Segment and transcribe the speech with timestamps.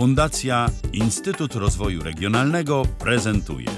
[0.00, 3.68] Fundacja Instytut Rozwoju Regionalnego prezentuje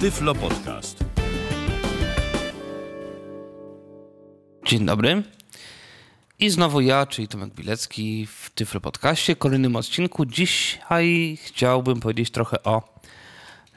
[0.00, 1.04] Tyflo Podcast.
[4.66, 5.22] Dzień dobry.
[6.38, 10.26] I znowu ja, czyli Tomek Bilecki w Tyflo Podcaście, kolejnym odcinku.
[10.26, 12.82] Dzisiaj chciałbym powiedzieć trochę o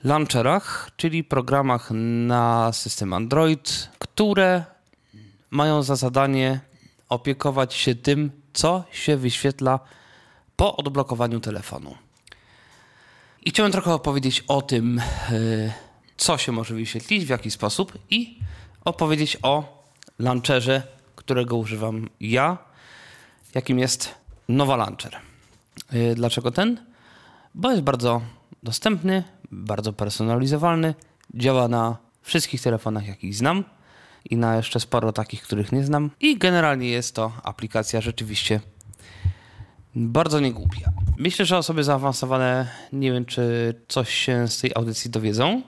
[0.04, 1.92] launcherach, czyli programach
[2.28, 4.66] na system Android, które
[5.50, 6.60] mają za zadanie
[7.10, 9.80] opiekować się tym, co się wyświetla
[10.56, 11.96] po odblokowaniu telefonu.
[13.46, 15.72] I chciałem trochę opowiedzieć o tym, yy,
[16.18, 18.40] co się może wyświetlić, w jaki sposób i
[18.86, 19.84] opowiedzieć o
[20.20, 20.84] launcherze,
[21.16, 22.58] którego używam ja,
[23.56, 24.16] jakim jest
[24.50, 25.20] Nowa Launcher.
[25.92, 26.78] Yy, dlaczego ten?
[27.56, 28.22] Bo jest bardzo
[28.64, 30.96] dostępny, bardzo personalizowalny,
[31.34, 33.64] działa na wszystkich telefonach, jakich znam
[34.30, 36.12] i na jeszcze sporo takich, których nie znam.
[36.20, 38.60] I generalnie jest to aplikacja rzeczywiście
[39.96, 40.92] bardzo niegłupia.
[41.18, 45.62] Myślę, że osoby zaawansowane nie wiem, czy coś się z tej audycji dowiedzą.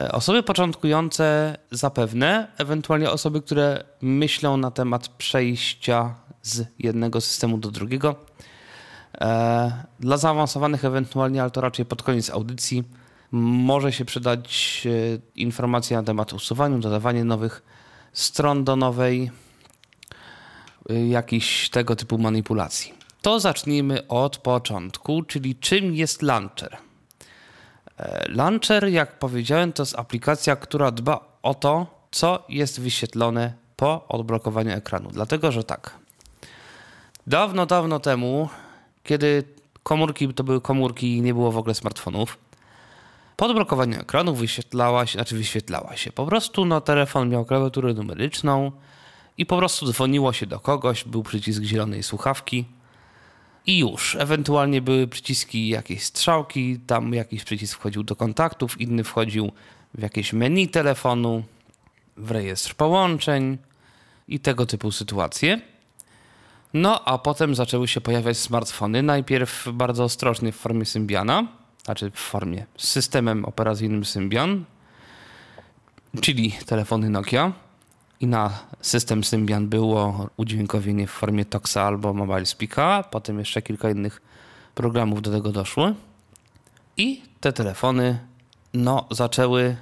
[0.00, 7.70] E, osoby początkujące zapewne, ewentualnie osoby, które myślą na temat przejścia z jednego systemu do
[7.70, 8.16] drugiego.
[9.20, 12.84] E, dla zaawansowanych ewentualnie, ale to raczej pod koniec audycji,
[13.32, 17.62] może się przydać e, informacja na temat usuwania, dodawania nowych
[18.12, 19.30] stron do nowej,
[21.08, 23.03] jakichś tego typu manipulacji.
[23.24, 26.76] To zacznijmy od początku, czyli czym jest launcher.
[27.98, 34.08] E, launcher, jak powiedziałem, to jest aplikacja, która dba o to, co jest wyświetlone po
[34.08, 35.10] odblokowaniu ekranu.
[35.12, 35.94] Dlatego, że tak.
[37.26, 38.48] Dawno, dawno temu,
[39.04, 39.44] kiedy
[39.82, 42.38] komórki to były komórki i nie było w ogóle smartfonów,
[43.36, 46.12] po odblokowaniu ekranu wyświetlała się, znaczy wyświetlała się.
[46.12, 48.72] Po prostu no, telefon miał klawiaturę numeryczną
[49.38, 52.64] i po prostu dzwoniło się do kogoś, był przycisk zielonej słuchawki
[53.66, 54.16] i już.
[54.16, 59.52] Ewentualnie były przyciski jakieś strzałki, tam jakiś przycisk wchodził do kontaktów, inny wchodził
[59.94, 61.44] w jakieś menu telefonu,
[62.16, 63.58] w rejestr połączeń
[64.28, 65.60] i tego typu sytuacje.
[66.74, 71.46] No a potem zaczęły się pojawiać smartfony, najpierw bardzo ostrożnie w formie Symbiana,
[71.84, 74.64] znaczy w formie z systemem operacyjnym Symbian,
[76.20, 77.52] czyli telefony Nokia
[78.20, 83.90] i na system Symbian było udźwiękowienie w formie Toxa albo Mobile Speaka, potem jeszcze kilka
[83.90, 84.22] innych
[84.74, 85.94] programów do tego doszły.
[86.96, 88.18] I te telefony
[88.74, 89.76] no, zaczęły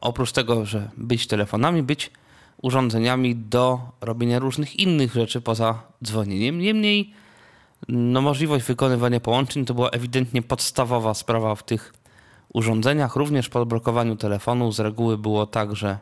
[0.00, 2.10] oprócz tego, że być telefonami, być
[2.62, 6.58] urządzeniami do robienia różnych innych rzeczy poza dzwonieniem.
[6.58, 7.12] Niemniej
[7.88, 11.94] no, możliwość wykonywania połączeń to była ewidentnie podstawowa sprawa w tych
[12.52, 13.16] urządzeniach.
[13.16, 15.98] Również po odblokowaniu telefonu z reguły było tak, że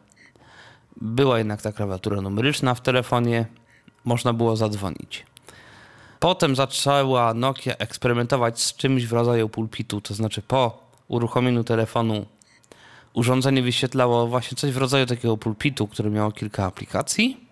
[0.97, 3.47] była jednak ta klawiatura numeryczna w telefonie,
[4.05, 5.27] można było zadzwonić.
[6.21, 10.78] Potem zaczęła Nokia eksperymentować z czymś w rodzaju pulpitu, to znaczy po
[11.09, 12.27] uruchomieniu telefonu
[13.12, 17.47] urządzenie wyświetlało właśnie coś w rodzaju takiego pulpitu, które miało kilka aplikacji.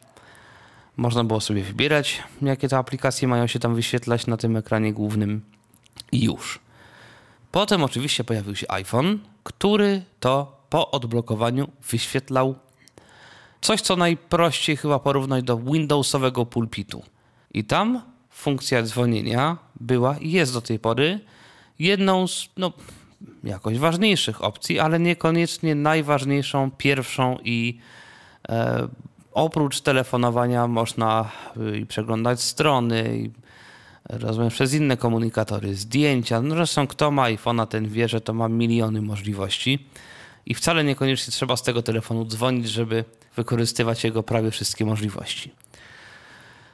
[0.97, 5.43] Można było sobie wybierać, jakie te aplikacje mają się tam wyświetlać na tym ekranie głównym
[6.13, 6.59] i już.
[7.53, 12.55] Potem oczywiście pojawił się iPhone, który to po odblokowaniu wyświetlał
[13.63, 17.03] Coś, co najprościej chyba porównać do Windowsowego pulpitu.
[17.55, 21.21] I tam funkcja dzwonienia była i jest do tej pory
[21.79, 22.73] jedną z no,
[23.45, 27.79] jakoś ważniejszych opcji, ale niekoniecznie najważniejszą, pierwszą i
[28.49, 28.89] e,
[29.33, 33.31] oprócz telefonowania można y, i przeglądać strony, i
[34.09, 36.43] rozumiem przez inne komunikatory, zdjęcia.
[36.43, 39.87] No zresztą kto ma iPhone'a, ten wie, że to ma miliony możliwości
[40.47, 43.05] i wcale niekoniecznie trzeba z tego telefonu dzwonić, żeby
[43.37, 45.55] wykorzystywać jego prawie wszystkie możliwości.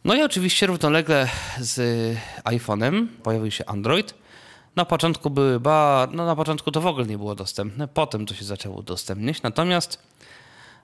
[0.05, 1.29] No i oczywiście równolegle
[1.61, 4.15] z iPhone'em pojawił się Android.
[4.77, 8.35] Na początku były ba, no na początku to w ogóle nie było dostępne, potem to
[8.35, 9.43] się zaczęło udostępniać.
[9.43, 10.03] Natomiast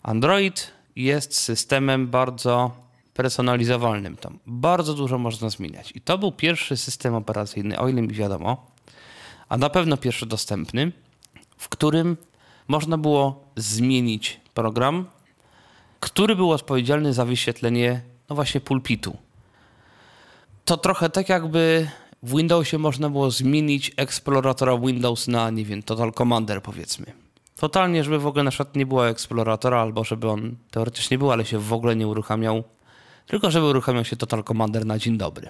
[0.02, 2.70] Android jest systemem bardzo
[3.14, 4.16] personalizowalnym.
[4.16, 5.92] Tam bardzo dużo można zmieniać.
[5.94, 8.66] I to był pierwszy system operacyjny, o ile mi wiadomo,
[9.48, 10.92] a na pewno pierwszy dostępny,
[11.56, 12.16] w którym
[12.68, 15.06] można było zmienić program,
[16.04, 19.16] który był odpowiedzialny za wyświetlenie, no właśnie, pulpitu.
[20.64, 21.88] To trochę tak jakby
[22.22, 27.06] w Windowsie można było zmienić eksploratora Windows na, nie wiem, Total Commander powiedzmy.
[27.56, 31.44] Totalnie, żeby w ogóle na przykład nie było eksploratora, albo żeby on teoretycznie był, ale
[31.44, 32.64] się w ogóle nie uruchamiał,
[33.26, 35.48] tylko żeby uruchamiał się Total Commander na dzień dobry.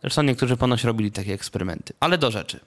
[0.00, 1.94] Zresztą niektórzy ponoć robili takie eksperymenty.
[2.00, 2.60] Ale do rzeczy.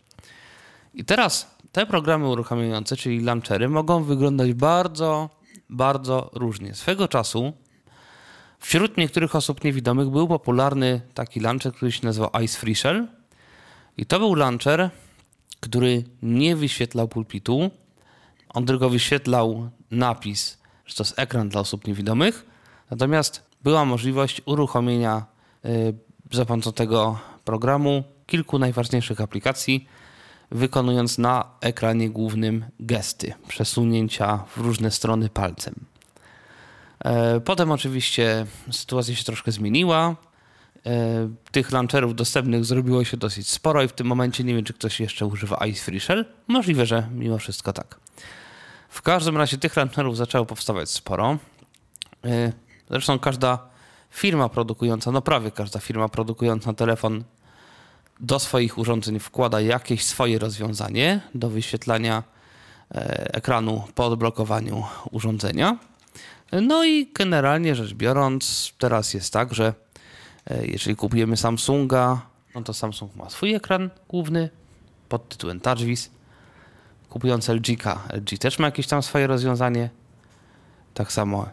[0.94, 5.37] I teraz te programy uruchamiające, czyli launchery, mogą wyglądać bardzo,
[5.70, 6.74] bardzo różnie.
[6.74, 7.54] Swego czasu
[8.60, 12.76] wśród niektórych osób niewidomych był popularny taki launcher, który się nazywał Ice Free
[13.98, 14.90] I to był launcher,
[15.60, 17.72] który nie wyświetlał pulpitu.
[18.50, 22.46] On tylko wyświetlał napis, że to jest ekran dla osób niewidomych.
[22.92, 25.26] Natomiast była możliwość uruchomienia
[25.66, 25.94] y,
[26.32, 29.88] za pomocą tego programu kilku najważniejszych aplikacji,
[30.52, 35.76] wykonując na ekranie głównym gesty, przesunięcia w różne strony palcem.
[37.00, 40.16] E, potem oczywiście sytuacja się troszkę zmieniła.
[40.86, 44.74] E, tych launcherów dostępnych zrobiło się dosyć sporo i w tym momencie nie wiem, czy
[44.74, 46.26] ktoś jeszcze używa Ice Free Shell.
[46.48, 48.00] Możliwe, że mimo wszystko tak.
[48.90, 51.38] W każdym razie tych launcherów zaczęło powstawać sporo.
[52.26, 52.52] E,
[52.90, 53.60] zresztą każda
[54.12, 57.24] firma produkująca, no prawie każda firma produkująca telefon
[58.20, 62.24] do swoich urządzeń wkłada jakieś swoje rozwiązanie do wyświetlania
[63.34, 65.78] ekranu po odblokowaniu urządzenia.
[66.52, 69.74] No i generalnie rzecz biorąc, teraz jest tak, że
[70.50, 72.22] e, jeżeli kupujemy Samsunga,
[72.56, 74.50] no to Samsung ma swój ekran główny
[75.10, 76.10] pod tytułem TouchWiz.
[77.10, 77.68] Kupując LG,
[78.14, 79.90] LG też ma jakieś tam swoje rozwiązanie.
[80.94, 81.50] Tak samo,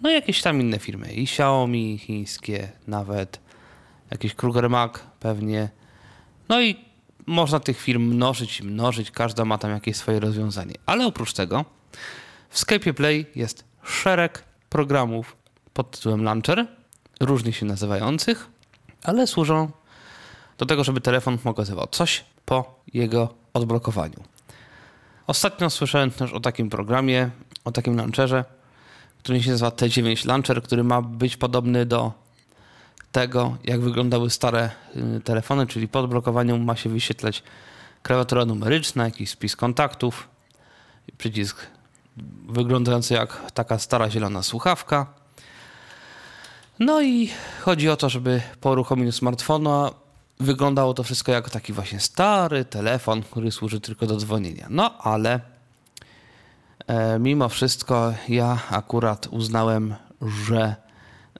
[0.00, 3.40] no jakieś tam inne firmy, i Xiaomi, chińskie nawet,
[4.10, 5.68] jakiś Kruger Mac pewnie.
[6.48, 6.76] No i
[7.26, 10.74] można tych firm mnożyć i mnożyć, każda ma tam jakieś swoje rozwiązanie.
[10.86, 11.64] Ale oprócz tego
[12.48, 15.36] w Skype Play jest szereg programów
[15.74, 16.66] pod tytułem Launcher,
[17.20, 18.48] różnie się nazywających,
[19.02, 19.70] ale służą
[20.58, 24.24] do tego, żeby telefon pokazywał coś po jego odblokowaniu.
[25.26, 27.30] Ostatnio słyszałem też o takim programie,
[27.64, 28.44] o takim launcherze,
[29.18, 32.23] który się nazywa T9 Launcher, który ma być podobny do
[33.14, 34.70] tego, jak wyglądały stare
[35.16, 37.42] y, telefony, czyli po odblokowaniu ma się wyświetlać
[38.02, 40.28] klawiatura numeryczna, jakiś spis kontaktów,
[41.18, 41.66] przycisk
[42.48, 45.06] wyglądający jak taka stara zielona słuchawka.
[46.78, 47.30] No i
[47.60, 49.90] chodzi o to, żeby po uruchomieniu smartfona
[50.40, 54.66] wyglądało to wszystko jak taki właśnie stary telefon, który służy tylko do dzwonienia.
[54.70, 55.40] No ale
[56.86, 59.94] e, mimo wszystko ja akurat uznałem,
[60.46, 60.76] że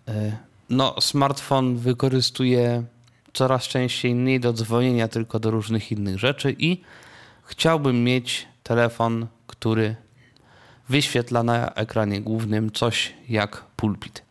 [0.09, 2.85] e, no, smartfon wykorzystuje
[3.35, 6.81] coraz częściej nie do dzwonienia, tylko do różnych innych rzeczy i
[7.45, 9.97] chciałbym mieć telefon, który
[10.89, 14.23] wyświetla na ekranie głównym coś jak pulpit.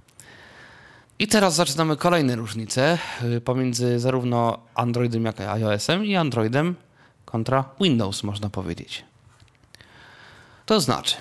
[1.19, 6.75] I teraz zaczynamy kolejne różnice y, pomiędzy zarówno Androidem jak i iOS-em i Androidem
[7.25, 9.06] kontra Windows, można powiedzieć.
[10.66, 11.16] To znaczy,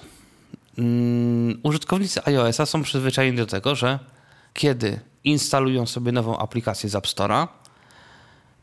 [0.78, 3.98] um, użytkownicy iOS-a są przyzwyczajeni do tego, że
[4.54, 7.48] kiedy instalują sobie nową aplikację z App Store'a,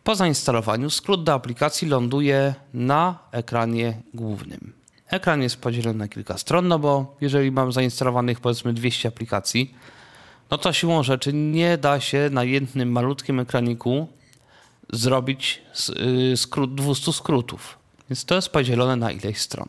[0.04, 4.74] po zainstalowaniu skrót do aplikacji ląduje na ekranie głównym.
[5.08, 9.76] Ekran jest podzielony na kilka stron, no bo jeżeli mam zainstalowanych powiedzmy 200 aplikacji,
[10.52, 14.08] no to siłą rzeczy nie da się na jednym malutkim ekraniku
[14.90, 15.62] zrobić
[16.34, 17.78] y, skrót, 200 skrótów.
[18.10, 19.68] Więc to jest podzielone na ileś stron.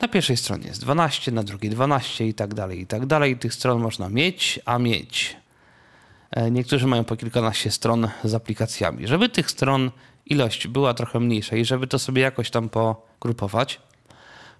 [0.00, 3.36] Na pierwszej stronie jest 12, na drugiej 12 i tak dalej, i tak dalej.
[3.36, 5.36] Tych stron można mieć, a mieć.
[6.30, 9.06] E, niektórzy mają po kilkanaście stron z aplikacjami.
[9.06, 9.90] Żeby tych stron
[10.26, 13.80] ilość była trochę mniejsza i żeby to sobie jakoś tam pogrupować,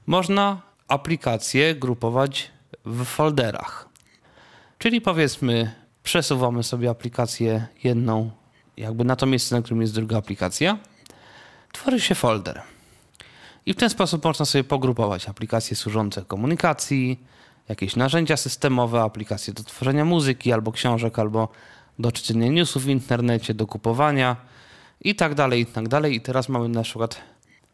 [0.07, 2.51] można aplikacje grupować
[2.85, 3.89] w folderach.
[4.79, 8.31] Czyli powiedzmy, przesuwamy sobie aplikację jedną,
[8.77, 10.79] jakby na to miejsce, na którym jest druga aplikacja,
[11.73, 12.63] tworzy się folder.
[13.67, 17.21] I w ten sposób można sobie pogrupować aplikacje służące komunikacji,
[17.69, 21.49] jakieś narzędzia systemowe, aplikacje do tworzenia muzyki albo książek, albo
[21.99, 24.37] do czytania newsów w internecie, do kupowania
[25.01, 26.15] i tak dalej, i tak dalej.
[26.17, 27.21] I teraz mamy na przykład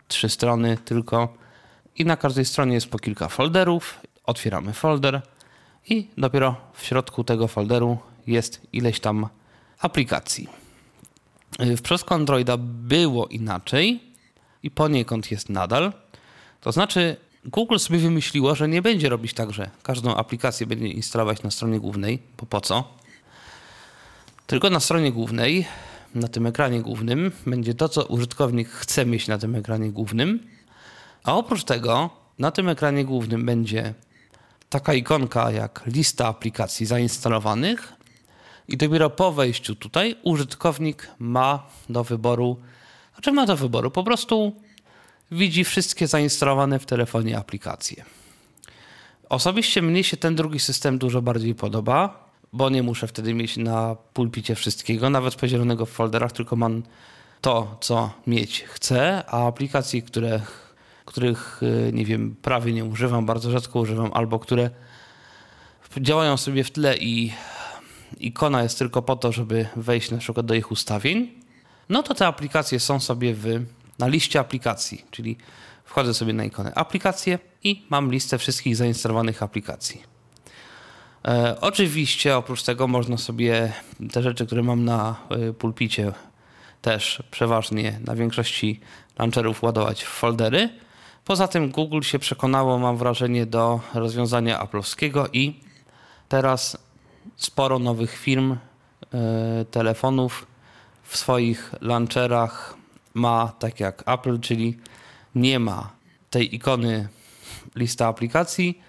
[0.08, 1.34] trzy strony tylko
[1.98, 4.00] i na każdej stronie jest po kilka folderów.
[4.24, 5.22] Otwieramy folder
[5.88, 9.28] i dopiero w środku tego folderu jest ileś tam
[9.78, 10.48] aplikacji.
[11.58, 14.00] W przypadku Androida było inaczej
[14.62, 15.92] i poniekąd jest nadal.
[16.60, 21.42] To znaczy, Google sobie wymyśliło, że nie będzie robić tak, że każdą aplikację będzie instalować
[21.42, 22.84] na stronie głównej, bo po co?
[24.46, 25.66] Tylko na stronie głównej,
[26.14, 30.40] na tym ekranie głównym, będzie to, co użytkownik chce mieć na tym ekranie głównym.
[31.24, 33.94] A oprócz tego na tym ekranie głównym będzie
[34.70, 37.92] taka ikonka jak lista aplikacji zainstalowanych.
[38.68, 42.56] I dopiero po wejściu tutaj użytkownik ma do wyboru,
[43.14, 44.52] znaczy ma do wyboru, po prostu
[45.32, 48.04] widzi wszystkie zainstalowane w telefonie aplikacje.
[49.28, 53.96] Osobiście mnie się ten drugi system dużo bardziej podoba, bo nie muszę wtedy mieć na
[54.14, 56.82] pulpicie wszystkiego, nawet podzielonego w folderach, tylko mam
[57.40, 60.40] to, co mieć chcę, a aplikacji, które
[61.04, 64.70] których, e, nie wiem, prawie nie używam, bardzo rzadko używam, albo które
[66.00, 67.32] działają sobie w tle i
[68.20, 71.30] ikona jest tylko po to, żeby wejść na przykład do ich ustawień,
[71.88, 73.64] no to te aplikacje są sobie w,
[73.98, 75.36] na liście aplikacji, czyli
[75.84, 80.02] wchodzę sobie na ikonę aplikacje i mam listę wszystkich zainstalowanych aplikacji.
[81.24, 83.72] E, oczywiście oprócz tego można sobie
[84.12, 86.12] te rzeczy, które mam na e, pulpicie
[86.82, 88.80] też przeważnie na większości
[89.18, 90.68] launcherów ładować w foldery.
[91.24, 95.60] Poza tym Google się przekonało, mam wrażenie, do rozwiązania Apple'owskiego i
[96.28, 96.78] teraz
[97.36, 98.58] sporo nowych firm e,
[99.70, 100.46] telefonów
[101.02, 102.81] w swoich launcherach
[103.14, 104.78] ma tak jak Apple, czyli
[105.34, 105.90] nie ma
[106.30, 107.08] tej ikony
[107.74, 108.80] lista aplikacji,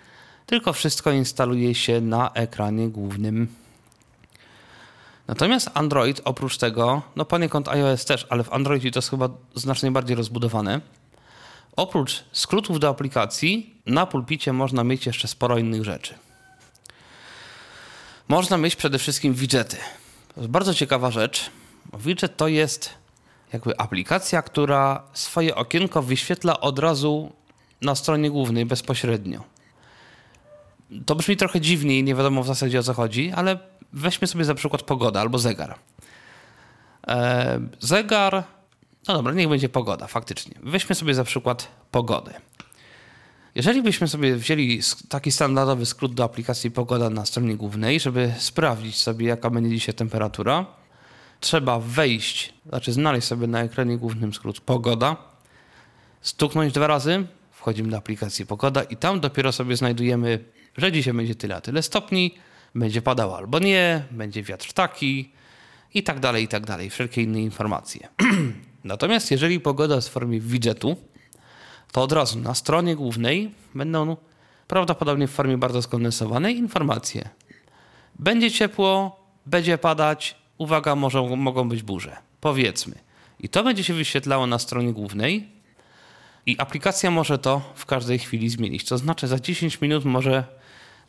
[0.46, 3.48] tylko wszystko instaluje się na ekranie głównym.
[5.28, 9.92] Natomiast Android oprócz tego, no poniekąd iOS też, ale w Androidzie to jest chyba znacznie
[9.92, 10.82] bardziej rozbudowane.
[11.76, 16.14] Oprócz skrótów do aplikacji, na pulpicie można mieć jeszcze sporo innych rzeczy.
[18.28, 19.78] Można mieć przede wszystkim widgety.
[20.36, 21.50] To jest bardzo ciekawa rzecz.
[21.94, 22.90] Widget to jest
[23.54, 27.32] jakby aplikacja, która swoje okienko wyświetla od razu
[27.82, 29.44] na stronie głównej bezpośrednio.
[31.06, 33.60] To brzmi trochę dziwnie i nie wiadomo w zasadzie o co chodzi, ale
[33.94, 35.76] weźmy sobie za przykład pogoda albo zegar.
[37.08, 38.44] E, zegar,
[39.08, 40.56] no dobra, niech będzie pogoda, faktycznie.
[40.64, 42.34] Weźmy sobie za przykład pogodę.
[43.56, 48.96] Jeżeli byśmy sobie wzięli taki standardowy skrót do aplikacji pogoda na stronie głównej, żeby sprawdzić
[48.96, 50.66] sobie, jaka będzie dzisiaj temperatura,
[51.44, 55.16] trzeba wejść, znaczy znaleźć sobie na ekranie głównym skrót pogoda,
[56.22, 60.44] stuknąć dwa razy, wchodzimy do aplikacji pogoda i tam dopiero sobie znajdujemy,
[60.78, 62.36] że dzisiaj będzie tyle a tyle stopni,
[62.76, 65.32] będzie padało albo nie, będzie wiatr taki
[65.94, 68.08] i tak dalej, i tak dalej, wszelkie inne informacje.
[68.84, 70.96] Natomiast jeżeli pogoda jest w formie widgetu,
[71.92, 74.18] to od razu na stronie głównej będą
[74.68, 77.30] prawdopodobnie w formie bardzo skondensowanej informacje.
[78.20, 82.18] Będzie ciepło, będzie padać, uwaga, może, mogą być burze.
[82.42, 82.96] Powiedzmy.
[83.40, 85.50] I to będzie się wyświetlało na stronie głównej
[86.46, 88.86] i aplikacja może to w każdej chwili zmienić.
[88.86, 90.44] To znaczy za 10 minut może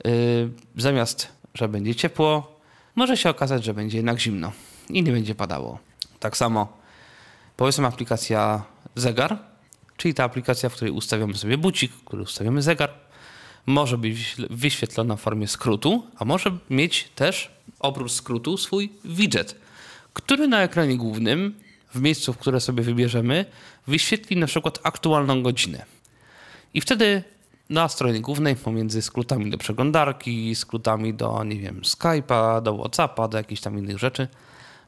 [0.05, 0.13] yy,
[0.77, 2.61] zamiast, że będzie ciepło,
[2.95, 4.53] może się okazać, że będzie jednak zimno
[4.91, 5.79] i nie będzie padało.
[6.21, 6.79] Tak samo
[7.57, 9.39] powiedzmy aplikacja zegar,
[9.97, 12.91] czyli ta aplikacja, w której ustawiamy sobie bucik, w której ustawiamy zegar,
[13.67, 17.51] może być wyświetlona w formie skrótu, a może mieć też
[17.85, 19.57] oprócz skrótu swój widget,
[20.13, 21.55] który na ekranie głównym,
[21.95, 23.45] w miejscu, w które sobie wybierzemy,
[23.87, 25.85] wyświetli na przykład aktualną godzinę.
[26.75, 27.23] I wtedy
[27.71, 33.39] na stronie głównej pomiędzy skrótami do przeglądarki, skrótami do, nie wiem, Skype'a, do Whatsappa, do
[33.39, 34.29] jakichś tam innych rzeczy,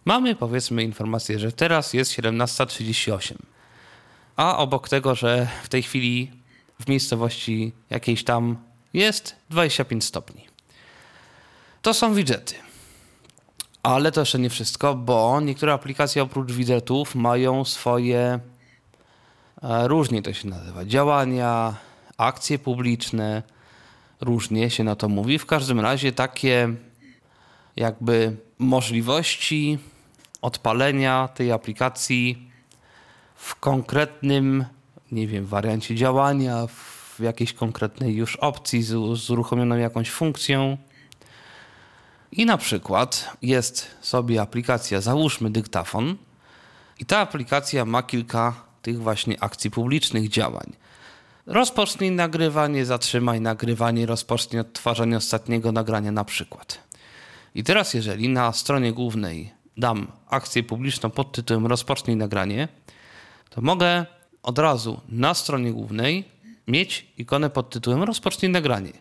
[0.04, 3.34] mamy powiedzmy informację, że teraz jest 17.38.
[4.36, 6.30] A obok tego, że w tej chwili
[6.80, 8.56] w miejscowości jakiejś tam
[8.94, 10.46] jest 25 stopni.
[11.82, 12.65] To są widgety.
[13.86, 18.40] Ale to jeszcze nie wszystko, bo niektóre aplikacje oprócz widgetów mają swoje,
[19.62, 21.74] e, różnie to się nazywa, działania,
[22.18, 23.42] akcje publiczne,
[24.20, 25.38] różnie się na to mówi.
[25.38, 26.74] W każdym razie takie
[27.76, 29.78] jakby możliwości
[30.42, 32.50] odpalenia tej aplikacji
[33.34, 34.64] w konkretnym,
[35.12, 40.76] nie wiem, wariancie działania, w jakiejś konkretnej już opcji z, z uruchomioną jakąś funkcją.
[42.32, 46.16] I na przykład jest sobie aplikacja, załóżmy dyktafon,
[46.98, 50.72] i ta aplikacja ma kilka tych właśnie akcji publicznych działań.
[51.46, 56.78] Rozpocznij nagrywanie, zatrzymaj nagrywanie, rozpocznij odtwarzanie ostatniego nagrania na przykład.
[57.54, 62.68] I teraz jeżeli na stronie głównej dam akcję publiczną pod tytułem rozpocznij nagranie,
[63.50, 64.06] to mogę
[64.42, 66.24] od razu na stronie głównej
[66.68, 68.92] mieć ikonę pod tytułem rozpocznij nagranie.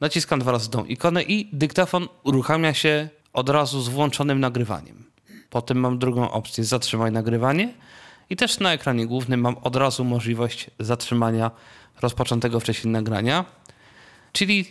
[0.00, 5.04] Naciskam dwa razy tą ikonę i dyktafon uruchamia się od razu z włączonym nagrywaniem.
[5.50, 7.74] Potem mam drugą opcję zatrzymaj nagrywanie
[8.30, 11.50] i też na ekranie głównym mam od razu możliwość zatrzymania
[12.00, 13.44] rozpoczętego wcześniej nagrania.
[14.32, 14.64] Czyli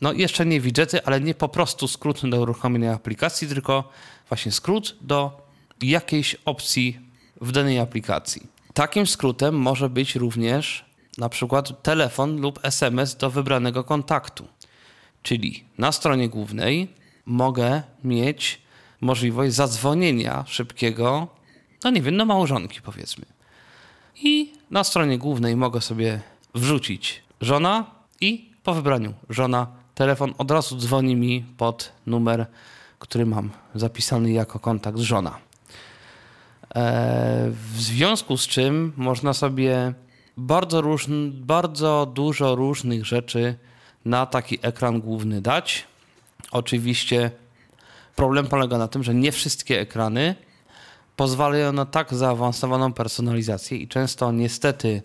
[0.00, 3.90] no jeszcze nie widgety, ale nie po prostu skrót do uruchomienia aplikacji, tylko
[4.28, 5.46] właśnie skrót do
[5.82, 7.00] jakiejś opcji
[7.40, 8.46] w danej aplikacji.
[8.74, 10.84] Takim skrótem może być również
[11.18, 14.46] na przykład telefon lub SMS do wybranego kontaktu.
[15.26, 16.88] Czyli na stronie głównej
[17.24, 18.62] mogę mieć
[19.00, 21.28] możliwość zadzwonienia szybkiego,
[21.84, 23.24] no nie wiem, do małżonki powiedzmy.
[24.22, 26.20] I na stronie głównej mogę sobie
[26.54, 27.84] wrzucić żona
[28.20, 32.46] i po wybraniu żona telefon od razu dzwoni mi pod numer,
[32.98, 35.38] który mam zapisany jako kontakt żona.
[36.74, 39.94] E, w związku z czym można sobie
[40.36, 43.58] bardzo, różn, bardzo dużo różnych rzeczy
[44.06, 45.84] na taki ekran główny dać.
[46.50, 47.30] Oczywiście
[48.16, 50.34] problem polega na tym, że nie wszystkie ekrany
[51.16, 55.02] pozwalają na tak zaawansowaną personalizację i często niestety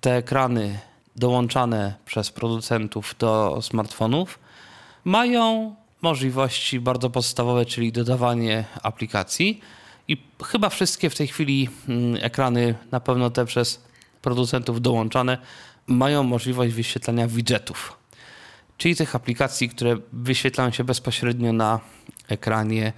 [0.00, 0.78] te ekrany
[1.16, 4.38] dołączane przez producentów do smartfonów
[5.04, 9.60] mają możliwości bardzo podstawowe, czyli dodawanie aplikacji.
[10.08, 13.82] I chyba wszystkie w tej chwili mm, ekrany, na pewno te przez
[14.22, 15.38] producentów dołączane,
[15.86, 18.01] mają możliwość wyświetlania widgetów,
[18.82, 21.80] czyli tych aplikacji, które wyświetlają się bezpośrednio na
[22.28, 22.92] ekranie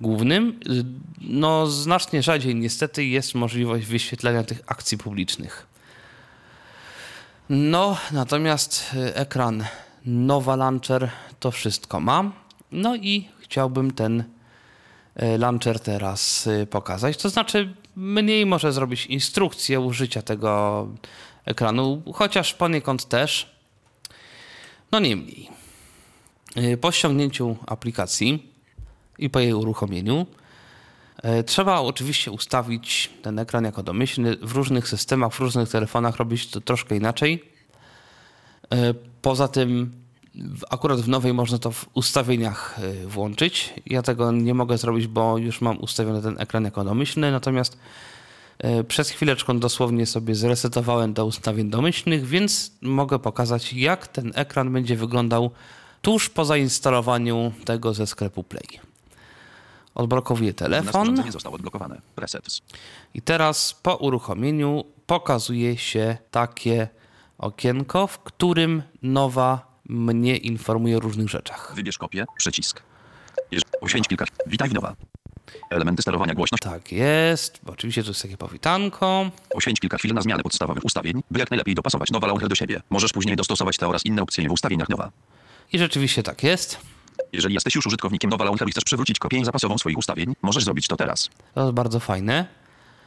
[0.00, 0.60] głównym.
[1.20, 5.66] No, znacznie rzadziej niestety jest możliwość wyświetlania tych akcji publicznych.
[7.48, 9.64] No, natomiast y, ekran
[10.04, 12.32] Nowa Launcher to wszystko ma.
[12.72, 17.16] No i chciałbym ten y, launcher teraz y, pokazać.
[17.16, 20.86] To znaczy, mniej może zrobić instrukcję użycia tego
[21.44, 23.57] ekranu, chociaż poniekąd też.
[24.92, 25.48] No niemniej.
[26.80, 28.52] Po ściągnięciu aplikacji
[29.18, 30.26] i po jej uruchomieniu
[31.46, 34.36] trzeba oczywiście ustawić ten ekran jako domyślny.
[34.36, 37.44] W różnych systemach, w różnych telefonach robić to troszkę inaczej.
[39.22, 39.92] Poza tym
[40.70, 43.74] akurat w nowej można to w ustawieniach włączyć.
[43.86, 47.78] Ja tego nie mogę zrobić, bo już mam ustawiony ten ekran jako domyślny, natomiast
[48.88, 54.96] przez chwileczkę dosłownie sobie zresetowałem do ustawień domyślnych, więc mogę pokazać, jak ten ekran będzie
[54.96, 55.50] wyglądał
[56.02, 58.80] tuż po zainstalowaniu tego ze sklepu Play.
[59.94, 61.22] Odblokowuję telefon.
[61.30, 62.00] zostało odblokowane.
[62.14, 62.62] Presets.
[63.14, 66.88] I teraz po uruchomieniu pokazuje się takie
[67.38, 71.72] okienko, w którym nowa mnie informuje o różnych rzeczach.
[71.76, 72.24] Wybierz kopię.
[72.36, 72.82] Przycisk.
[73.80, 74.24] Uświęć kilka.
[74.46, 74.94] Witaj nowa.
[75.70, 76.62] Elementy sterowania głośność.
[76.62, 77.60] Tak jest.
[77.66, 79.30] Oczywiście to jest takie powitanko.
[79.50, 82.80] Poświęć kilka chwil na zmianę podstawowych ustawień, by jak najlepiej dopasować nowa launcher do siebie.
[82.90, 85.10] Możesz później dostosować te oraz inne opcje w ustawieniach nowa.
[85.72, 86.78] I rzeczywiście tak jest.
[87.32, 90.88] Jeżeli jesteś już użytkownikiem nowa launcher i chcesz przywrócić kopię zapasową swoich ustawień, możesz zrobić
[90.88, 91.28] to teraz.
[91.54, 92.46] To jest bardzo fajne.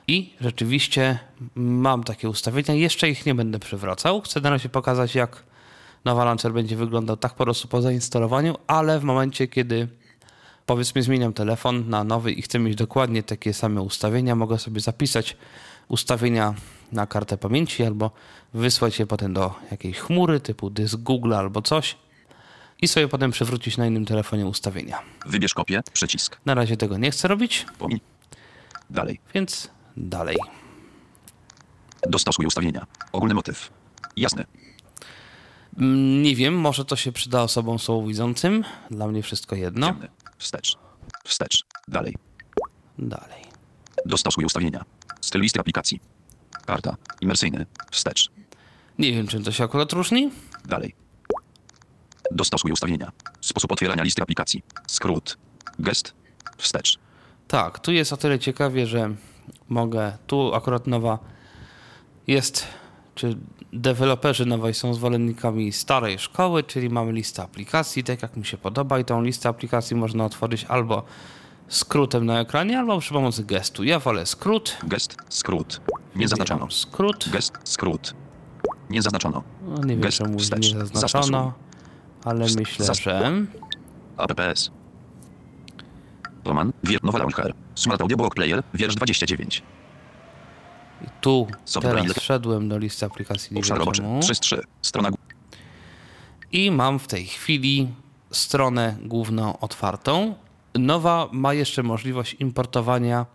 [0.07, 1.19] I rzeczywiście
[1.55, 2.74] mam takie ustawienia.
[2.74, 4.22] Jeszcze ich nie będę przywracał.
[4.22, 5.44] Chcę na razie pokazać, jak
[6.05, 9.87] nowa launcher będzie wyglądał tak po prostu po zainstalowaniu, ale w momencie, kiedy
[10.65, 15.37] powiedzmy zmieniam telefon na nowy i chcę mieć dokładnie takie same ustawienia, mogę sobie zapisać
[15.87, 16.53] ustawienia
[16.91, 18.11] na kartę pamięci albo
[18.53, 21.97] wysłać je potem do jakiejś chmury typu dysk Google albo coś
[22.81, 25.00] i sobie potem przywrócić na innym telefonie ustawienia.
[25.25, 25.81] Wybierz kopię.
[25.93, 26.37] Przycisk.
[26.45, 28.00] Na razie tego nie chcę robić, Pomiń.
[28.89, 29.19] Dalej.
[29.33, 30.37] więc dalej.
[32.09, 32.85] Dostosuj ustawienia.
[33.11, 33.69] Ogólny motyw.
[34.17, 34.45] Jasny.
[35.77, 38.63] Mm, Nie wiem, może to się przyda osobom słabowidzącym.
[38.91, 39.87] Dla mnie wszystko jedno.
[39.87, 40.07] Ciemny.
[40.41, 40.77] Wstecz.
[41.23, 41.63] Wstecz.
[41.87, 42.15] Dalej.
[42.97, 43.43] Dalej.
[44.05, 44.85] Dostosuj ustawienia.
[45.21, 45.99] Styl listy aplikacji.
[46.65, 46.95] Karta.
[47.21, 47.65] Imersyjny.
[47.91, 48.29] Wstecz.
[48.99, 50.31] Nie wiem, czym to się akurat różni.
[50.65, 50.95] Dalej.
[52.31, 53.11] Dostosuj ustawienia.
[53.41, 54.63] Sposób otwierania listy aplikacji.
[54.87, 55.37] Skrót.
[55.79, 56.13] Gest.
[56.57, 56.99] Wstecz.
[57.47, 59.15] Tak, tu jest o tyle ciekawie, że
[59.69, 60.17] mogę.
[60.27, 61.19] Tu akurat nowa
[62.27, 62.67] jest,
[63.15, 63.37] czy
[63.74, 69.00] deweloperzy nowej są zwolennikami starej szkoły, czyli mamy listę aplikacji, tak jak mi się podoba,
[69.00, 71.03] i tą listę aplikacji można otworzyć albo
[71.68, 73.84] skrótem na ekranie, albo przy pomocy gestu.
[73.84, 74.77] Ja wolę skrót.
[74.84, 75.16] Gest.
[75.29, 75.81] Skrót.
[76.16, 76.72] Nie zaznaczono.
[76.72, 77.29] Skrót.
[77.29, 77.53] Gest.
[77.64, 78.14] Skrót.
[78.90, 79.44] Nie zaznaczono.
[79.68, 80.74] No, nie wiem, Gest czemu wstecz.
[80.74, 81.53] nie zaznaczono,
[82.24, 83.31] ale Wst- myślę, zas- że
[84.18, 84.72] APPS.
[86.46, 86.74] Roman.
[86.84, 87.03] Wier.
[87.03, 87.53] Nowa launcher.
[87.75, 88.64] Smart Audio Block Player.
[88.74, 89.64] Wiersz 29.
[91.22, 94.01] tu Software teraz wszedłem do listy aplikacji, Obszar roboczy.
[94.01, 94.20] czemu.
[94.20, 94.61] 3 z 3.
[94.81, 95.09] Strona.
[96.51, 97.87] I mam w tej chwili
[98.31, 100.35] stronę główną otwartą.
[100.75, 103.25] Nowa ma jeszcze możliwość importowania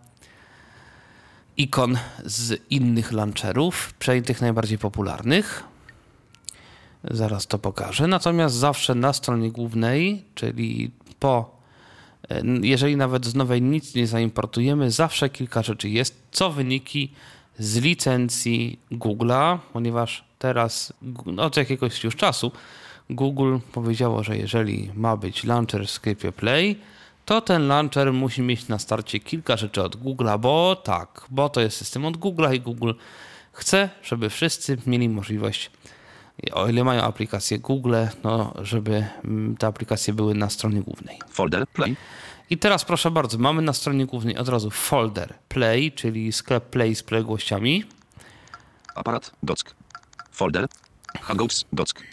[1.57, 5.63] ikon z innych launcherów, przynajmniej tych najbardziej popularnych.
[7.03, 8.07] Zaraz to pokażę.
[8.07, 11.57] Natomiast zawsze na stronie głównej, czyli po,
[12.29, 17.13] e, jeżeli nawet z nowej nic nie zaimportujemy, zawsze kilka rzeczy jest, co wyniki
[17.59, 20.93] z licencji Google'a, ponieważ teraz
[21.25, 22.51] no, od jakiegoś już czasu
[23.09, 26.79] Google powiedziało, że jeżeli ma być launcher w sklepie Play,
[27.25, 31.61] to ten launcher musi mieć na starcie kilka rzeczy od Google'a, bo tak, bo to
[31.61, 32.91] jest system od Google'a i Google
[33.51, 35.71] chce, żeby wszyscy mieli możliwość,
[36.53, 41.19] o ile mają aplikację Google, no żeby mm, te aplikacje były na stronie głównej.
[41.29, 41.67] Folder.
[41.67, 41.95] Play.
[42.49, 46.95] I teraz proszę bardzo, mamy na stronie głównej od razu folder Play, czyli sklep Play
[46.95, 47.83] z poległościami.
[48.95, 49.31] Aparat.
[49.43, 49.75] Dock.
[50.31, 50.67] Folder.
[51.21, 51.65] Hangouts.
[51.73, 52.03] Dock.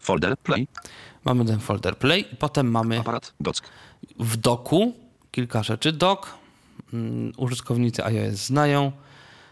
[0.00, 0.38] Folder.
[0.38, 0.68] Play.
[1.24, 3.34] Mamy ten folder Play i potem mamy Aparat.
[3.40, 3.68] Dock.
[4.18, 4.94] w doku
[5.30, 5.92] kilka rzeczy.
[5.92, 6.34] Dock
[6.92, 8.92] mm, użytkownicy iOS znają,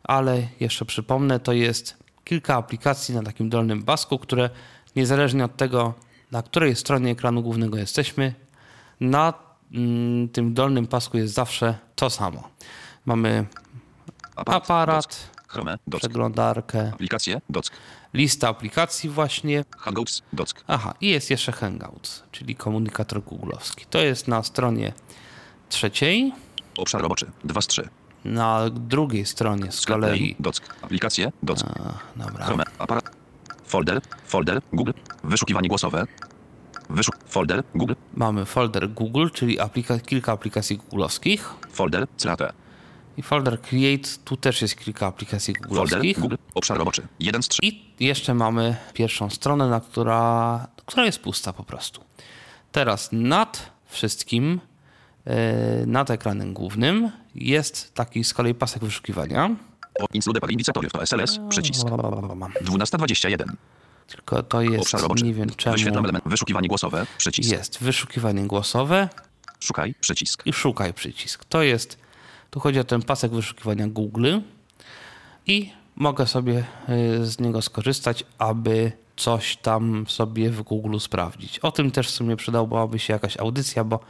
[0.04, 4.50] ale jeszcze przypomnę, to jest kilka aplikacji na takim dolnym pasku, które
[4.96, 5.94] niezależnie od tego,
[6.32, 8.34] na której stronie ekranu głównego jesteśmy,
[9.00, 9.34] na
[10.32, 12.48] tym dolnym pasku jest zawsze to samo.
[13.06, 13.46] Mamy
[14.36, 15.30] Aparat.
[15.98, 17.40] przeglądarkę, Aplikacje.
[17.50, 17.72] Dock.
[18.14, 19.64] lista aplikacji właśnie.
[19.78, 20.22] Hangouts.
[20.32, 20.64] Dock.
[20.66, 23.86] Aha, i jest jeszcze Hangouts, czyli komunikator googlowski.
[23.90, 24.92] To jest na stronie
[25.68, 26.32] trzeciej.
[26.76, 27.26] Obszar roboczy.
[27.44, 27.88] 2 z 3.
[28.24, 30.36] Na drugiej stronie z kolei.
[30.40, 30.74] Dock.
[30.82, 31.32] Aplikacje.
[31.42, 31.60] Dock.
[32.16, 32.44] Dobra.
[32.44, 32.64] Chrome.
[32.78, 33.10] Aparat.
[33.64, 34.00] Folder.
[34.26, 34.60] Folder.
[34.72, 34.92] Google.
[35.24, 36.06] Wyszukiwanie głosowe.
[36.90, 37.18] Wyszuk.
[37.26, 37.62] Folder.
[37.74, 37.94] Google.
[38.14, 41.50] Mamy folder Google, czyli aplika kilka aplikacji googlowskich.
[41.70, 42.06] Folder.
[42.16, 42.40] CRAT.
[43.16, 45.68] I folder Create, tu też jest kilka aplikacji Folder.
[45.68, 46.20] googlowskich.
[46.20, 46.36] Google.
[46.54, 47.02] Obszar roboczy.
[47.20, 47.58] 1 z 3.
[47.62, 52.00] I jeszcze mamy pierwszą stronę, na która, która jest pusta po prostu.
[52.72, 54.60] Teraz nad wszystkim,
[55.24, 59.50] e, nad ekranem głównym jest taki z kolei pasek wyszukiwania.
[60.12, 61.38] Include par indicatory to SLS.
[61.48, 61.86] Przycisk.
[61.86, 63.44] 12.21.
[64.08, 66.24] Tylko to jest, Obszar nie wiem czemu, Wyświetlam element.
[66.26, 67.06] Wyszukiwanie głosowe.
[67.18, 67.52] Przycisk.
[67.52, 69.08] jest wyszukiwanie głosowe
[69.60, 69.94] Szukaj.
[70.00, 70.46] Przycisk.
[70.46, 71.44] i szukaj przycisk.
[71.44, 71.98] To jest,
[72.50, 74.38] tu chodzi o ten pasek wyszukiwania Google
[75.46, 81.58] i mogę sobie y, z niego skorzystać, aby coś tam sobie w Google sprawdzić.
[81.58, 84.00] O tym też w sumie przydałaby się jakaś audycja, bo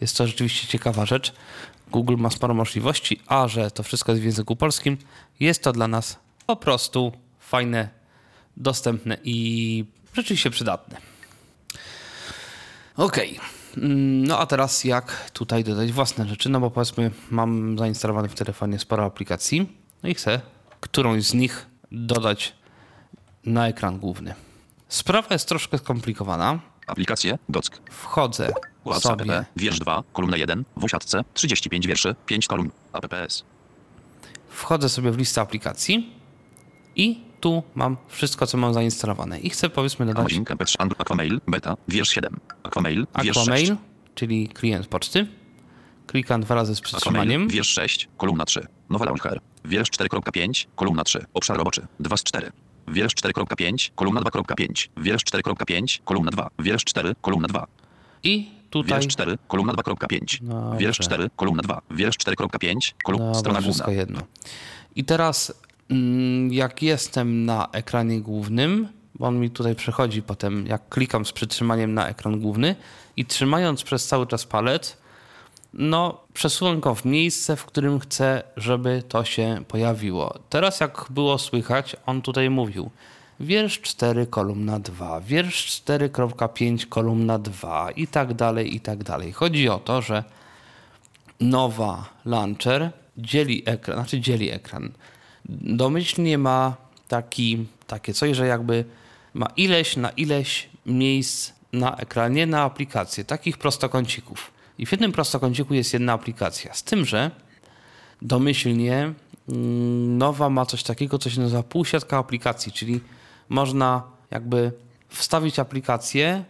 [0.00, 1.34] jest to rzeczywiście ciekawa rzecz.
[1.90, 4.98] Google ma sporo możliwości, a że to wszystko jest w języku polskim,
[5.40, 7.88] jest to dla nas po prostu fajne,
[8.58, 10.96] dostępne i rzeczywiście przydatne.
[12.96, 13.40] Okej.
[13.76, 16.48] Mm, No a teraz jak tutaj dodać własne rzeczy?
[16.48, 20.40] No bo powiedzmy, mam zainstalowane w telefonie sporo aplikacji no i chcę
[20.80, 22.54] którąś z nich dodać
[23.46, 24.34] na ekran główny.
[24.88, 26.60] Sprawa jest troszkę skomplikowana.
[26.86, 27.38] Aplikacje.
[27.48, 27.80] Dock.
[27.90, 28.52] Wchodzę
[28.86, 29.20] WhatsApp.
[29.20, 30.02] sobie, Wiersz 2.
[30.12, 30.64] Kolumna 1.
[30.76, 31.24] W siatce.
[31.34, 32.14] 35 wierszy.
[32.26, 32.70] 5 kolumn.
[32.92, 33.44] APPS.
[34.48, 36.12] wchodzę sobie w listę aplikacji
[36.96, 39.40] i tu mam wszystko, co mam zainstalowane.
[39.40, 40.50] I chcę powiedzmy dodać Amazing.
[40.50, 40.74] MP3.
[40.78, 41.40] And- Aquamail.
[41.48, 41.76] Beta.
[41.88, 42.40] Wiersz 7.
[42.62, 43.06] Aquamail.
[43.22, 43.48] Wiersz 6.
[43.48, 43.76] Aquamail,
[44.14, 45.26] czyli klient poczty.
[46.06, 47.42] Klikam dwa razy z przytrzymaniem.
[47.42, 47.48] Aquamail.
[47.50, 48.08] Wiersz 6.
[48.16, 48.66] Kolumna 3.
[48.90, 49.40] Nowa launcher.
[49.64, 50.66] Wiersz 4.5.
[50.76, 51.24] Kolumna 3.
[51.34, 51.86] Obszar roboczy.
[52.00, 52.52] 2 z 4.
[52.88, 53.90] Wiersz 4.5.
[53.94, 54.88] Kolumna 2.5.
[54.96, 56.00] Wiersz 4.5.
[56.04, 56.48] Kolumna 2.
[56.58, 57.14] Wiersz 4.
[57.20, 57.66] Kolumna 2.
[58.22, 59.38] I tutaj Wiersz 4.
[59.48, 60.38] Kolumna 2.5.
[60.42, 60.78] Dobrze.
[60.78, 61.30] Wiersz 4.
[61.36, 61.80] Kolumna 2.
[61.90, 62.94] Wiersz 4.5.
[63.04, 63.90] Kolumna strona główna.
[63.90, 64.20] jedno.
[64.96, 65.52] I teraz
[66.50, 71.94] jak jestem na ekranie głównym, bo on mi tutaj przechodzi potem, jak klikam z przytrzymaniem
[71.94, 72.76] na ekran główny
[73.16, 74.96] i trzymając przez cały czas palec,
[75.72, 80.38] no przesuwam go w miejsce, w którym chcę, żeby to się pojawiło.
[80.50, 82.90] Teraz jak było słychać, on tutaj mówił
[83.40, 89.32] wiersz 4 kolumna 2, wiersz 4.5 kolumna 2 i tak dalej, i tak dalej.
[89.32, 90.24] Chodzi o to, że
[91.40, 94.92] nowa launcher dzieli ekran, znaczy dzieli ekran.
[95.48, 96.76] Domyślnie ma
[97.08, 98.84] taki, takie coś, że jakby
[99.34, 104.50] ma ileś na ileś miejsc na ekranie na aplikację, takich prostokącików.
[104.78, 106.74] I w jednym prostokąciku jest jedna aplikacja.
[106.74, 107.30] Z tym, że
[108.22, 109.12] domyślnie
[109.48, 113.00] mm, nowa ma coś takiego, co się nazywa półsiatka aplikacji, czyli
[113.48, 114.72] można jakby
[115.08, 116.44] wstawić aplikację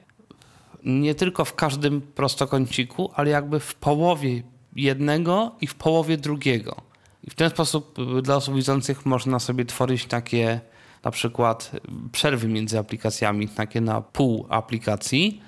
[0.85, 4.43] nie tylko w każdym prostokąciku, ale jakby w połowie
[4.77, 6.88] jednego i w połowie drugiego.
[7.29, 10.61] I w ten sposób y, dla osób widzących można sobie tworzyć takie
[11.05, 11.71] na przykład
[12.13, 15.43] przerwy między aplikacjami, takie na pół aplikacji.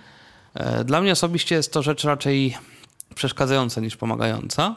[0.54, 2.56] E, Dla mnie osobiście jest to rzecz raczej
[3.14, 4.76] przeszkadzająca niż pomagająca.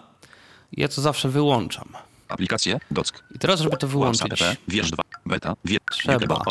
[0.72, 1.90] Ja to zawsze wyłączam.
[2.30, 2.80] Aplikacje.
[2.92, 3.24] Dock.
[3.36, 4.44] I teraz, żeby to wyłączyć.
[4.68, 5.04] Wiersz 2.
[5.26, 5.54] Beta.
[5.66, 5.80] Wier...
[5.92, 6.42] Trzeba.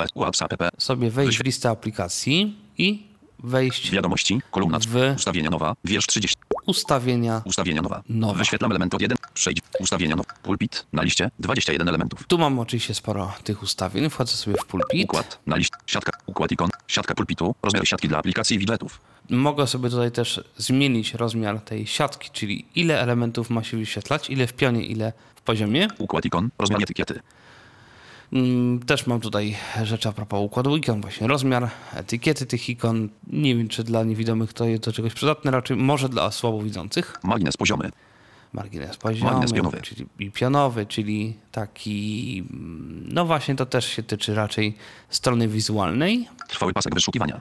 [0.79, 3.12] Sobie wejść w listę aplikacji i
[3.43, 4.41] wejść Wiadomości.
[4.51, 5.15] Kolumna W- 3.
[5.17, 5.75] Ustawienia nowa.
[5.85, 6.37] Wiersz 30.
[6.67, 7.43] ustawienia.
[7.45, 8.03] Ustawienia nowa.
[8.09, 8.35] Nowa.
[8.39, 9.19] Wyświetlam element od 1.
[9.35, 9.59] Przejdź.
[9.81, 10.35] Ustawienia nowa.
[10.43, 10.87] Pulpit.
[10.93, 11.31] Na liście.
[11.39, 12.27] 21 elementów.
[12.27, 14.11] Tu mam oczywiście sporo tych ustawień.
[14.11, 15.05] Wchodzę sobie w pulpit.
[15.05, 15.39] Układ.
[15.47, 15.77] Na liście.
[15.87, 16.13] Siatka.
[16.27, 16.71] Układ ikon.
[16.89, 17.55] Siatka pulpitu.
[17.63, 19.01] Rozmiar siatki dla aplikacji i widgetów.
[19.31, 24.47] Mogę sobie tutaj też zmienić rozmiar tej siatki, czyli ile elementów ma się wyświetlać, ile
[24.47, 25.89] w pionie, ile w poziomie.
[25.99, 26.51] Układ ikon.
[26.59, 27.21] Rozmiar etykiety.
[28.33, 33.09] Mm, Też mam tutaj rzeczy a propos układu ikon, właśnie rozmiar, etykiety tych ikon.
[33.27, 37.19] Nie wiem, czy dla niewidomych to jest do czegoś przydatne, raczej może dla słabowidzących.
[37.23, 37.91] Margines poziomy.
[38.53, 39.81] Margines poziomy, Margines pionowy.
[39.83, 44.75] czyli i pionowy, czyli taki, mm, no właśnie to też się tyczy raczej
[45.09, 46.29] strony wizualnej.
[46.49, 47.41] Trwały pasek wyszukiwania.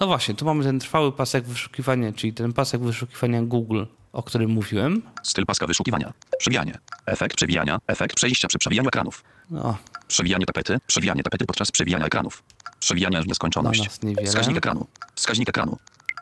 [0.00, 4.50] No właśnie, tu mamy ten trwały pasek wyszukiwania, czyli ten pasek wyszukiwania Google, o którym
[4.50, 5.02] mówiłem.
[5.22, 6.12] Styl paska wyszukiwania.
[6.38, 6.78] Przewijanie.
[7.06, 7.78] Efekt przewijania.
[7.86, 9.24] Efekt przejścia przy przewijaniu ekranów.
[9.50, 9.78] No,
[10.12, 10.78] Przewijanie tapety.
[10.86, 12.42] Przewijanie tapety podczas przewijania ekranów.
[12.80, 13.88] Przewijanie w nieskończoność.
[14.26, 14.86] Wskaźnik ekranu.
[15.14, 15.78] Wskaźnik ekranu.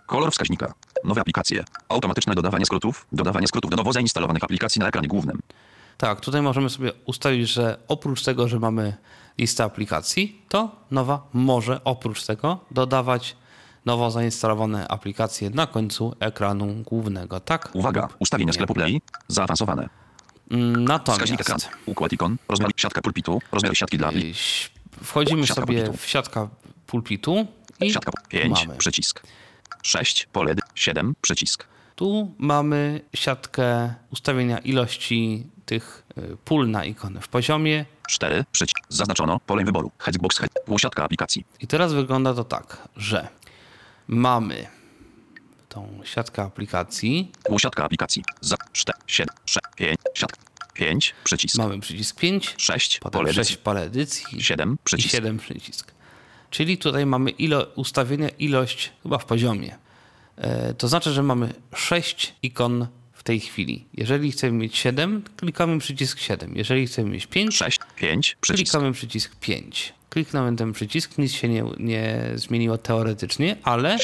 [0.06, 0.74] Kolor wskaźnika.
[1.04, 1.64] Nowe aplikacje.
[1.88, 3.06] Automatyczne dodawanie skrótów.
[3.12, 5.40] Dodawanie skrótów do nowo zainstalowanych aplikacji na ekranie głównym.
[5.98, 8.96] Tak, tutaj możemy sobie ustalić, że oprócz tego, że mamy
[9.38, 13.36] listę aplikacji, to nowa może oprócz tego dodawać
[13.86, 17.40] nowo zainstalowane aplikacje na końcu ekranu głównego.
[17.40, 17.70] Tak?
[17.72, 18.08] Uwaga.
[18.18, 19.00] Ustawienia sklepu Play.
[19.28, 19.88] Zaawansowane.
[20.50, 20.84] Mm.
[20.84, 22.36] Natomiast Układ ikon.
[22.48, 23.42] Rozmiar siatka pulpitu.
[23.52, 24.10] Rozmiar siatki dla
[25.02, 25.98] Wchodzimy Siatka sobie pulpitu.
[25.98, 26.48] w siatka
[26.86, 27.46] pulpitu
[27.80, 28.66] i Siatka 5.
[28.66, 28.78] mamy.
[28.78, 29.22] Przycisk.
[29.82, 30.26] 6.
[30.32, 31.14] Pole 7.
[31.20, 31.66] Przycisk.
[31.96, 38.44] Tu mamy siatkę ustawienia ilości tych y, pól na ikony w poziomie 4.
[38.52, 38.78] Przycisk.
[38.88, 39.90] Zaznaczono pole wyboru.
[39.98, 40.38] Headbox.
[40.38, 40.50] Head.
[40.66, 41.44] Półsiatka aplikacji.
[41.60, 43.28] i teraz wygląda to tak, że
[44.08, 44.66] mamy
[45.70, 48.24] tą siatkę aplikacji, Półsiatka aplikacji.
[48.40, 48.98] Za 4.
[49.06, 49.34] 7.
[49.46, 49.58] 6.
[49.76, 49.98] 5.
[50.14, 50.40] Siatka.
[50.74, 51.14] 5.
[51.24, 51.56] Przycisk.
[51.58, 52.98] mamy przycisk 5, 6.
[52.98, 53.64] potem Pole 6 edycji.
[53.64, 54.72] pole edycji 7.
[54.72, 55.10] i Przycisk.
[55.10, 55.92] 7 przycisk.
[56.50, 59.78] Czyli tutaj mamy ilo, ustawienia ilość chyba w poziomie.
[60.36, 63.86] E, to znaczy, że mamy 6 ikon w tej chwili.
[63.94, 66.56] Jeżeli chcemy mieć 7, klikamy przycisk 7.
[66.56, 67.78] Jeżeli chcemy mieć 5, 6.
[67.96, 68.36] 5.
[68.40, 68.72] Przycisk.
[68.72, 69.94] klikamy przycisk 5.
[70.10, 73.96] Kliknąłem ten przycisk, nic się nie, nie zmieniło teoretycznie, ale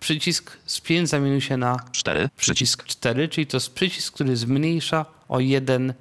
[0.00, 2.28] przycisk z 5 zamienił się na 4.
[2.36, 2.36] Przycisk.
[2.36, 5.94] przycisk 4, czyli to jest przycisk, który zmniejsza o jeden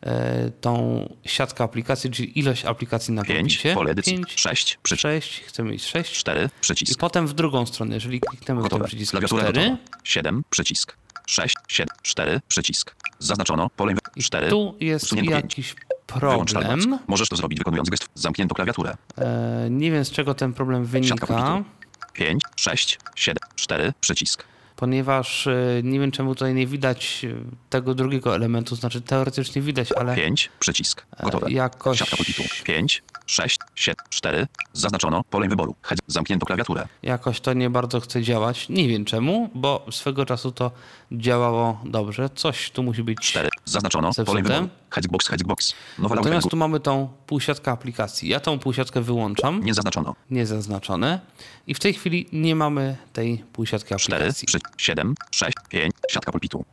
[0.00, 3.38] e, tą siatkę aplikacji, czyli ilość aplikacji na 5.
[3.38, 3.74] pulpicie.
[3.74, 4.14] Pole edycji.
[4.14, 4.78] 5, 6.
[4.82, 5.02] Przycisk.
[5.02, 6.12] 6, chcemy mieć 6.
[6.12, 6.44] 4.
[6.44, 7.00] I Przycisk.
[7.00, 9.82] potem w drugą stronę, jeżeli klikniemy w ten przycisk Klawiatura 4, gotowa.
[10.04, 10.44] 7.
[10.50, 10.96] Przycisk.
[11.28, 11.54] 6.
[11.68, 11.88] 7.
[12.02, 12.40] 4.
[12.48, 12.94] Przycisk.
[13.18, 14.48] Zaznaczono pole wy- 4.
[14.48, 15.74] tu jest Usunięto jakiś
[16.20, 16.80] Wyłącz problem.
[16.80, 17.00] timeout.
[17.08, 18.08] Możesz to zrobić wykonując gest.
[18.14, 18.96] Zamknięto klawiaturę.
[19.18, 21.26] E, nie wiem z czego ten problem wynika.
[21.26, 21.64] pulpitu.
[22.12, 22.42] 5.
[22.56, 22.98] 6.
[23.16, 23.36] 7.
[23.56, 23.92] 4.
[24.00, 24.44] Przycisk.
[24.76, 27.34] ponieważ e, nie wiem czemu tutaj nie widać e,
[27.70, 30.50] tego drugiego elementu, znaczy teoretycznie widać, ale 5.
[30.60, 31.06] Przycisk.
[31.22, 31.50] Gotowe.
[31.50, 32.42] jakoś- Siatka pulpitu.
[32.64, 33.02] 5.
[33.28, 33.58] 6.
[33.74, 33.96] 7.
[34.10, 34.46] 4.
[34.72, 35.74] Zaznaczono pole wyboru.
[35.82, 35.98] Head.
[36.06, 36.88] Zamknięto klawiaturę.
[37.02, 38.68] jakoś to nie bardzo chce działać.
[38.68, 40.70] Nie wiem czemu, bo swego czasu to
[41.12, 42.30] działało dobrze.
[42.34, 43.18] Coś tu musi być.
[43.20, 43.48] 4.
[43.64, 44.68] Zaznaczono pole wyboru.
[44.90, 45.28] Headbox.
[45.28, 45.74] Headbox.
[45.98, 48.28] Nowa Natomiast tu mamy tą półsiatkę aplikacji.
[48.28, 50.14] Ja tą półsiatkę wyłączam, Nie zaznaczono.
[50.30, 51.20] niezaznaczone
[51.66, 54.16] i w tej chwili nie mamy tej półsiatki 4.
[54.16, 54.46] aplikacji.
[54.46, 55.14] Przy 7.
[55.30, 55.52] 6.
[55.68, 55.92] 5.
[56.10, 56.64] Siatka pulpitu.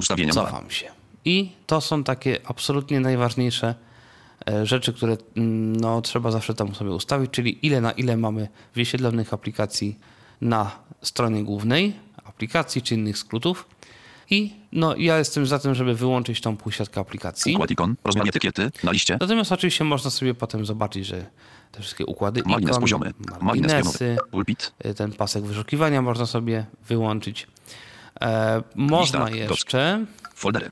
[0.00, 0.32] Ustawienia.
[0.32, 0.90] Cofam się.
[1.24, 3.74] I to są takie absolutnie najważniejsze
[4.62, 9.34] rzeczy, które mm, no, trzeba zawsze tam sobie ustawić, czyli ile na ile mamy wyświetlonych
[9.34, 9.98] aplikacji
[10.40, 10.70] na
[11.02, 11.92] stronie głównej
[12.24, 13.68] aplikacji czy innych skrótów.
[14.30, 17.54] I no, ja jestem za tym, żeby wyłączyć tą półsiatkę aplikacji.
[17.54, 17.94] Układ ikon.
[18.04, 18.70] Rozmiar etykiety.
[18.84, 19.16] Na liście.
[19.20, 21.26] Natomiast oczywiście można sobie potem zobaczyć, że
[21.72, 23.12] te wszystkie układy Margines ikon, poziomy.
[23.40, 24.16] Margines marginesy.
[24.30, 24.72] Pulpit.
[24.86, 27.46] y, ten pasek wyszukiwania można sobie wyłączyć.
[28.20, 30.70] E, można jeszcze Foldery.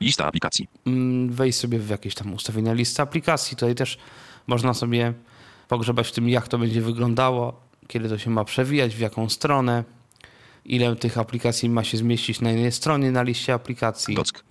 [0.00, 0.68] Lista aplikacji.
[0.86, 3.56] mm, wejść sobie w jakieś tam ustawienia listy aplikacji.
[3.56, 3.98] Tutaj też
[4.46, 5.12] można sobie
[5.68, 9.84] pogrzebać w tym, jak to będzie wyglądało, kiedy to się ma przewijać, w jaką stronę,
[10.64, 14.14] ile tych aplikacji ma się zmieścić na jednej stronie na liście aplikacji.
[14.14, 14.44] Dock.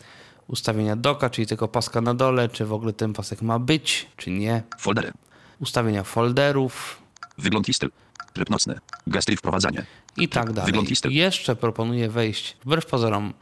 [0.47, 4.31] Ustawienia doka, czyli tego paska na dole, czy w ogóle ten pasek ma być, czy
[4.31, 4.63] nie.
[4.79, 5.11] Foldery.
[5.59, 7.03] Ustawienia folderów
[7.37, 7.87] Wygląd listy.
[8.33, 8.79] Tryb nocny.
[9.07, 9.85] Gesty i wprowadzanie.
[10.17, 10.65] i tak dalej.
[10.65, 11.09] Wygląd listy.
[11.11, 13.33] Jeszcze proponuję wejść wbrew pozorom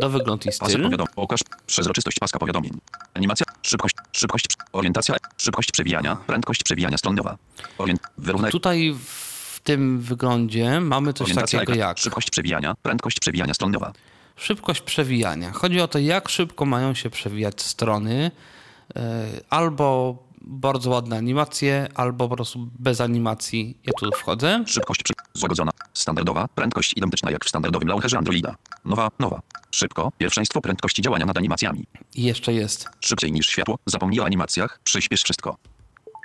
[0.00, 0.82] do wygląd i styl.
[0.82, 1.06] powiadom.
[1.14, 2.72] Pokaż przezroczystość paska powiadomień.
[3.14, 3.46] Animacja.
[3.62, 3.94] Szybkość.
[4.12, 4.46] Szybkość.
[4.72, 5.16] Orientacja.
[5.36, 6.16] Szybkość przewijania.
[6.16, 7.36] Prędkość przewijania stroniowa.
[7.78, 8.00] Orient.
[8.18, 8.50] Wyrównaj.
[8.52, 11.58] Tutaj w tym wyglądzie mamy coś Orientacja.
[11.60, 12.74] takiego jak Szybkość przewijania.
[12.82, 13.92] Prędkość przewijania stroniowa.
[14.36, 15.52] szybkość przewijania.
[15.52, 18.30] Chodzi o to, jak szybko mają się przewijać strony.
[18.96, 23.78] e, Albo bardzo ładne animacje, albo po prostu bez animacji.
[23.84, 24.64] Ja tu wchodzę.
[24.66, 25.14] Szybkość przy...
[25.34, 25.70] złagodzona.
[25.94, 26.48] Standardowa.
[26.54, 28.54] Prędkość identyczna jak w standardowym launcherze Androida.
[28.84, 29.10] Nowa.
[29.18, 29.40] Nowa.
[29.70, 30.12] Szybko.
[30.18, 31.84] Pierwszeństwo prędkości działania nad animacjami.
[32.14, 33.78] I jeszcze jest Szybciej niż światło.
[33.86, 34.80] Zapomnij o animacjach.
[34.84, 35.56] Przyspiesz wszystko.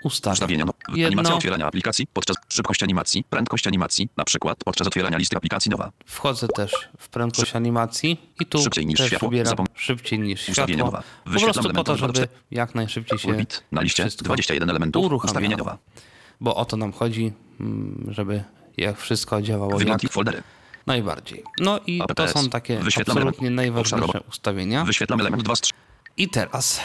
[0.03, 0.33] Ustawienie.
[0.33, 0.65] Ustawienia.
[0.65, 0.73] No.
[0.95, 1.07] Jedno.
[1.07, 5.91] Animacja otwierania aplikacji podczas szybkość animacji, prędkość animacji, na przykład podczas otwierania listy aplikacji nowa.
[6.05, 9.29] Wchodzę też w prędkość animacji i tu Szybciej niż też światło.
[9.29, 10.85] wybieram Zapom- szybciej niż Ustawienie światło.
[10.91, 11.03] nowa.
[11.23, 15.05] Po Wyświetlam prostu po to, żeby jak najszybciej się na liście wszystko 21 elementów.
[15.05, 15.31] uruchamiało.
[15.31, 15.77] Ustawienie nowa.
[16.41, 18.43] Bo o to nam chodzi, mm, żeby
[18.77, 20.43] jak wszystko działało Wygląd jak foldery.
[20.87, 21.43] najbardziej.
[21.59, 22.33] No i to APS.
[22.33, 24.85] są takie absolutnie najważniejsze ustawienia.
[24.85, 25.73] Wyświetlamy element 2 z 3.
[26.17, 26.79] I teraz,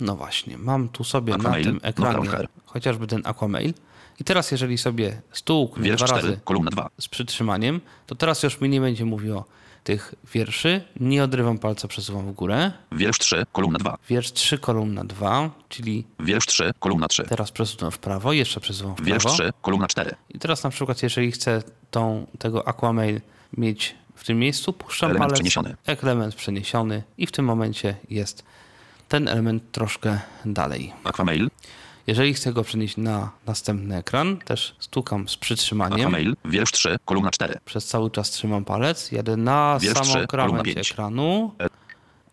[0.00, 2.30] no właśnie, mam tu sobie Aquamail, na tym ekranie
[2.64, 3.74] chociażby ten Aquamail.
[4.20, 6.90] I teraz jeżeli sobie stół Wiersz dwa 4, razy kolumna 2.
[7.00, 9.44] z przytrzymaniem, to teraz już mi nie będzie mówiło
[9.86, 10.84] tych wierszy.
[11.00, 12.72] Nie odrywam palca, przesuwam w górę.
[12.92, 13.98] Wiersz 3, kolumna 2.
[14.08, 17.24] Wiersz 3, kolumna 2, czyli Wiersz 3, kolumna 3.
[17.24, 19.38] teraz przesuwam w prawo, jeszcze przesuwam w Wiersz prawo.
[19.38, 20.14] 3, kolumna 4.
[20.30, 23.20] I teraz na przykład, jeżeli chcę tą, tego Aquamail
[23.56, 25.76] mieć w tym miejscu, puszczam Element palec, przeniesiony.
[25.86, 28.44] element przeniesiony i w tym momencie jest
[29.08, 30.92] ten element troszkę dalej.
[31.04, 31.50] Aquamail,
[32.06, 36.00] Jeżeli chcę go przenieść na następny ekran, też stukam z przytrzymaniem.
[36.00, 37.54] Aquamail, wiersz 3, kolumna 4.
[37.64, 40.90] Przez cały czas trzymam palec, jadę na Wiersz samą trzy, kolumna krawędź pięć.
[40.92, 41.54] ekranu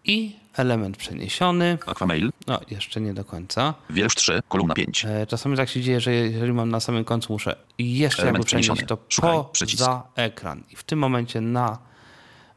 [0.06, 1.78] i element przeniesiony.
[1.88, 3.74] Aquamail, No, jeszcze nie do końca.
[3.90, 5.06] wiersz 3, kolumna 5.
[5.06, 8.64] E, Czasami tak się dzieje, że jeżeli mam na samym końcu, muszę jeszcze Element jakby
[8.66, 9.84] przenieść to Szukaj, poza przycisk.
[10.16, 10.64] ekran.
[10.72, 11.78] I w tym momencie na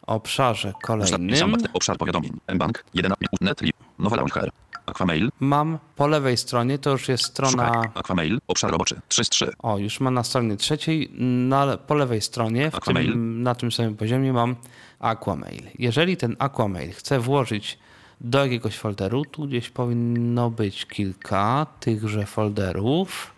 [0.07, 2.33] obszarze kolejnym obszar powiadomień.
[2.55, 4.51] mBank, 1 Netli, nowa launcher.
[4.87, 7.67] Aquamail, mam po lewej stronie, to już jest strona...
[7.67, 7.91] szukaj.
[7.95, 9.01] Aquamail, obszar roboczy.
[9.09, 9.53] 3 z 3.
[9.59, 11.11] O, już mam na stronie trzeciej,
[11.49, 14.57] na, po lewej stronie, tym, na tym samym poziomie mam
[14.99, 15.63] Aquamail.
[15.79, 17.79] Jeżeli ten Aquamail chcę włożyć
[18.21, 23.33] do jakiegoś folderu, tu gdzieś powinno być kilka tychże folderów,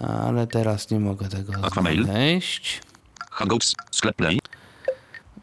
[0.00, 2.04] ale teraz nie mogę tego Aquamail.
[2.04, 2.80] znaleźć.
[3.30, 4.38] Hangouts, sklep Play,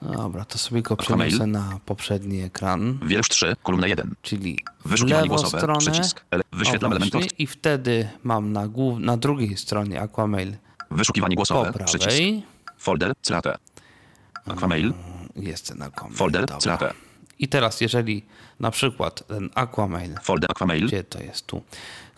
[0.02, 4.16] Dobra, to sobie go przeniosę na poprzedni ekran, wiersz 3, kolumna 1.
[4.22, 5.80] czyli Wyszukiwanie głosowe, stronę.
[5.80, 6.26] przycisk.
[6.32, 10.56] Ele- wyświetlam element I wtedy mam na, głów, na drugiej stronie Aquamail
[10.92, 12.04] Wyszukiwanie po głosowe, przycisk.
[12.04, 12.44] prawej.
[12.78, 13.58] Folder, CLATE.
[14.48, 14.94] Aquamail,
[15.36, 16.18] Jest ten Aquamail.
[16.18, 16.58] folder, dobra.
[16.78, 16.94] CLATE.
[17.40, 18.26] I teraz, jeżeli
[18.60, 21.62] na przykład ten Aquamail, Folder Aquamail, gdzie to jest tu,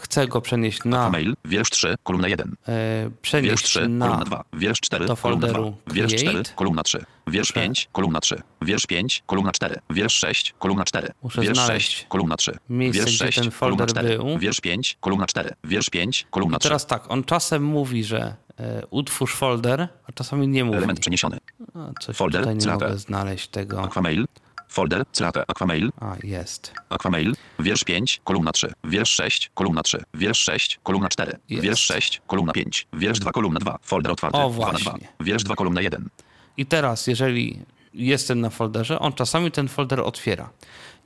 [0.03, 2.55] chcę go przenieść na, Aquamail, wiersz 3, kolumna 1.
[2.67, 4.43] e, Wiersz przenieść 3, na kolumna 2.
[4.53, 5.53] Wiersz 4, do kolumna 2.
[5.53, 6.51] folderu Wiersz 4, Create.
[6.55, 7.03] kolumna 3.
[7.27, 8.41] Wiersz Muszę- 5, kolumna 3.
[8.61, 9.79] Wiersz 5, kolumna 4.
[9.89, 11.07] Wiersz 6, kolumna 4.
[11.23, 12.57] Muszę Wiersz znaleźć 6, kolumna 3.
[12.69, 14.17] miejsce, Wiersz gdzie 6, ten kolumna folder 4.
[14.17, 14.39] był.
[14.39, 15.49] Wiersz 5, kolumna 4.
[15.63, 16.69] Wiersz 5, kolumna 3.
[16.69, 20.77] Teraz tak, on czasem mówi, że e, utwórz folder, a czasami nie mówi.
[20.77, 21.37] Element przeniesiony.
[21.75, 23.81] A, coś folder, tutaj nie mogę znaleźć tego.
[23.83, 24.25] Aquamail,
[24.73, 26.73] folder, CLATE, Aquamail, A, jest.
[26.89, 31.63] Aquamail, wiersz 5, kolumna 3, wiersz 6, kolumna 3, wiersz 6, kolumna 4, Jest.
[31.63, 35.07] wiersz 6, kolumna 5, wiersz 2, kolumna 2, folder otwarty, O, 2 na 2, właśnie.
[35.19, 36.09] wiersz 2, kolumna 1.
[36.57, 37.59] I teraz, jeżeli
[37.93, 40.49] jestem na folderze, on czasami ten folder otwiera.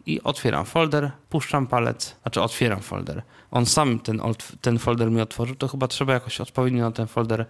[0.06, 3.22] I otwieram folder, puszczam palec, znaczy otwieram folder.
[3.52, 4.22] On sam ten,
[4.62, 7.46] ten folder mi otworzył, to chyba trzeba jakoś odpowiednio na ten folder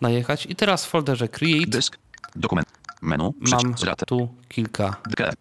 [0.00, 0.46] najechać.
[0.46, 1.98] I teraz w folderze Create Dysk,
[2.36, 2.68] dokument,
[3.02, 3.74] menu, mam
[4.06, 4.96] tu kilka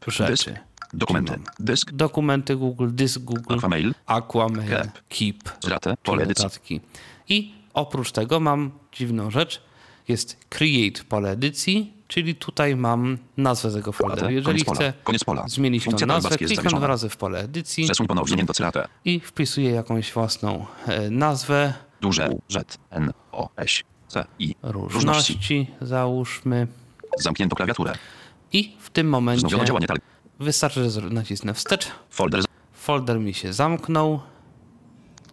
[0.08, 0.56] rzeczy.
[0.94, 4.90] dokumenty, dysk, Dokumenty Google, dysk Google, Aquamail, Aquamail.
[5.10, 6.82] Keep, czyli pole notatki.
[7.30, 9.62] I oprócz tego mam dziwną rzecz,
[10.08, 14.30] jest Create pole edycji, czyli tutaj mam nazwę tego folderu.
[14.30, 14.66] Jeżeli
[15.04, 17.88] koniec pola, chcę zmienić tą Funkcja nazwę, toolbarskie jest klikam dwa razy w pole edycji
[19.06, 26.68] i wpisuję jakąś własną e, nazwę, duże Z, N, O, S, C, I, różności, załóżmy.
[27.20, 27.94] Zamknięto klawiaturę,
[28.54, 29.58] I w tym momencie
[30.40, 32.44] wystarczy, że nacisnę wstecz, folder,
[32.74, 34.20] folder mi się zamknął,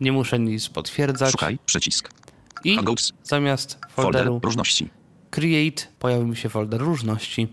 [0.01, 1.31] nie muszę nic potwierdzać.
[1.33, 2.11] Szukaj, przycisk,
[2.65, 4.91] i Hangouts, zamiast folder, folderu różności,
[5.31, 7.49] Create pojawił mi się folder różności.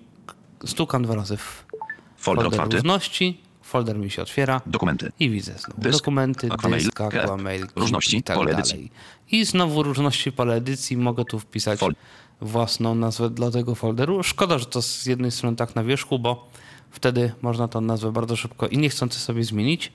[0.66, 4.62] Stukam dwa razy w folder folder otwarty, różności, folder mi się otwiera.
[4.66, 8.92] Dokumenty, i widzę znowu Dysk, dokumenty, Aquamail, dysk, Aquamail, różności, i tak pole edycji.
[9.32, 11.96] I znowu różności pole edycji, mogę tu wpisać Fol-
[12.42, 14.24] własną nazwę dla tego folderu.
[14.24, 16.50] Szkoda, że to z jednej strony tak na wierzchu, bo
[16.92, 19.92] wtedy można tą nazwę bardzo szybko i niechcący sobie zmienić.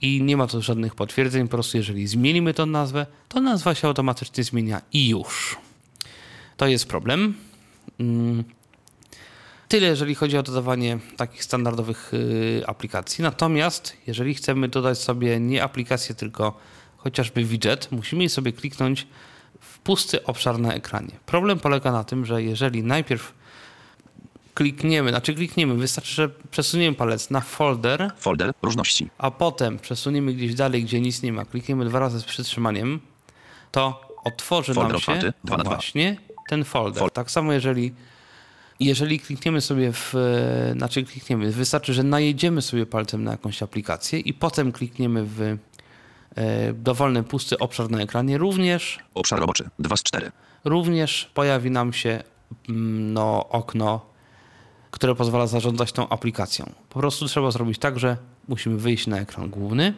[0.00, 3.88] I nie ma tu żadnych potwierdzeń, po prostu jeżeli zmienimy tą nazwę, to nazwa się
[3.88, 5.56] automatycznie zmienia i już.
[6.56, 7.34] To jest problem.
[8.00, 8.44] Mm.
[9.68, 13.22] Tyle, jeżeli chodzi o dodawanie takich standardowych y, aplikacji.
[13.22, 16.58] Natomiast, jeżeli chcemy dodać sobie nie aplikację, tylko
[16.96, 19.06] chociażby widget, musimy sobie kliknąć
[19.84, 21.10] pusty obszar na ekranie.
[21.26, 23.32] Problem polega na tym, że jeżeli najpierw
[24.54, 30.54] klikniemy, znaczy klikniemy, wystarczy, że przesuniemy palec na folder, folder, różności, a potem przesuniemy gdzieś
[30.54, 33.00] dalej, gdzie nic nie ma, klikniemy dwa razy z przytrzymaniem,
[33.70, 36.16] to otworzy Folder nam się otwarty, na właśnie
[36.48, 37.02] ten folder.
[37.02, 37.94] Fol- tak samo jeżeli,
[38.80, 44.18] jeżeli klikniemy sobie w, e, znaczy klikniemy, wystarczy, że najedziemy sobie palcem na jakąś aplikację
[44.18, 45.58] i potem klikniemy w
[46.74, 50.32] dowolny pusty obszar na ekranie, również obszar roboczy, 2 z 4,
[50.64, 52.22] również pojawi nam się
[52.68, 54.00] mm, no, okno,
[54.90, 56.72] które pozwala zarządzać tą aplikacją.
[56.88, 58.16] Po prostu trzeba zrobić tak, że
[58.48, 59.94] musimy wyjść na ekran główny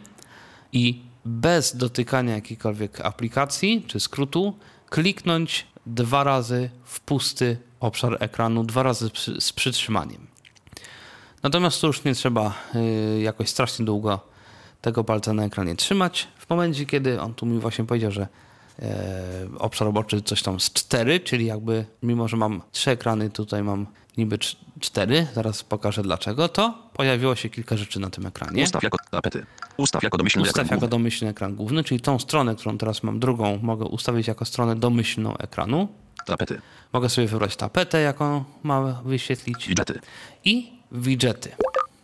[0.72, 4.54] i bez dotykania jakiejkolwiek aplikacji czy skrótu
[4.90, 10.26] kliknąć dwa razy w pusty obszar ekranu, dwa razy z przytrzymaniem.
[11.42, 14.33] Natomiast tu już nie trzeba y, jakoś strasznie długo
[14.84, 16.28] tego palca na ekranie trzymać.
[16.38, 18.28] W momencie, kiedy on tu mi właśnie powiedział, że
[18.78, 23.62] e, obszar roboczy coś tam z 4, czyli jakby mimo, że mam trzy ekrany, tutaj
[23.62, 23.86] mam
[24.16, 28.62] niby cz- cztery, zaraz pokażę dlaczego, to pojawiło się kilka rzeczy na tym ekranie.
[28.62, 29.46] ustaw jako tapety,
[29.76, 30.90] ustaw jako domyślny Ustaw ekran jako główny.
[30.90, 35.36] domyślny ekran główny, czyli tą stronę, którą teraz mam drugą, mogę ustawić jako stronę domyślną
[35.36, 35.88] ekranu.
[36.26, 36.60] tapety,
[36.92, 40.00] Mogę sobie wybrać tapetę, jaką ma wyświetlić widgety,
[40.44, 41.50] i widgety.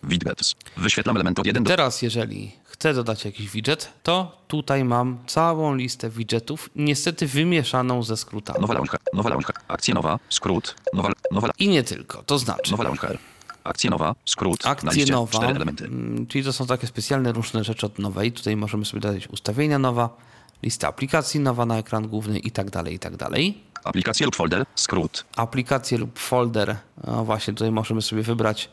[0.03, 5.19] Widgets, wyświetlam element od 1 do Teraz, jeżeli chcę dodać jakiś widget, to tutaj mam
[5.27, 8.61] całą listę widgetów, niestety wymieszaną ze skrótami.
[8.61, 12.85] nowa launcher, nowa launcher, akcja nowa, skrót, nowa, nowa, I nie tylko, to znaczy nowa
[12.85, 13.19] launcher,
[13.65, 17.87] akcja nowa, skrót, liście, nowa, 4 elementy, mm, czyli to są takie specjalne różne rzeczy
[17.87, 18.33] od nowej.
[18.33, 20.17] Tutaj możemy sobie dodać ustawienia nowa,
[20.63, 23.59] lista aplikacji nowa na ekran główny i tak dalej, i tak dalej.
[23.85, 25.25] Aplikacje lub folder, skrót.
[25.37, 26.77] Aplikacje lub folder.
[27.07, 28.69] No właśnie, tutaj możemy sobie wybrać,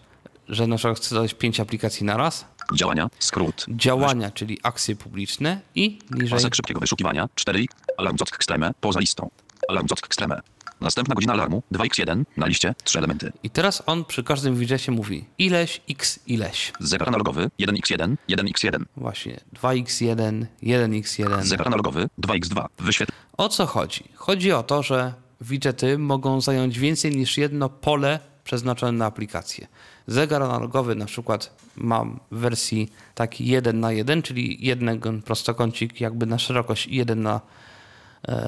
[0.49, 2.45] że na przykład chcę dodać 5 aplikacji na raz.
[2.75, 3.65] Działania, skrót.
[3.69, 7.65] Działania, czyli akcje publiczne i niżej Pasek szybkiego wyszukiwania, 4
[7.97, 9.29] alarm zock ekstreme, poza listą.
[9.69, 10.41] Alarm zock ekstreme.
[10.81, 13.31] Następna godzina alarmu, 2x1, na liście, 3 elementy.
[13.43, 16.73] I teraz on przy każdym widżecie mówi ileś, x, ileś.
[16.79, 18.85] Zegar analogowy, 1x1, 1x1.
[18.97, 21.43] Właśnie 2x1, 1x1.
[21.43, 22.65] Zegar analogowy, 2x2.
[22.79, 23.11] Wyświetl...
[23.37, 24.03] O co chodzi?
[24.15, 29.67] Chodzi o to, że widgety mogą zająć więcej niż jedno pole przeznaczone na aplikację.
[30.07, 36.25] Zegar analogowy na przykład mam w wersji taki 1 na 1, czyli jeden prostokącik jakby
[36.25, 37.41] na szerokość i jeden na,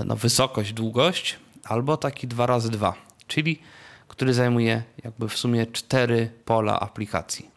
[0.05, 2.93] na wysokość, długość, albo taki 2 razy 2,
[3.27, 3.59] czyli
[4.07, 7.49] który zajmuje jakby w sumie cztery pola aplikacji.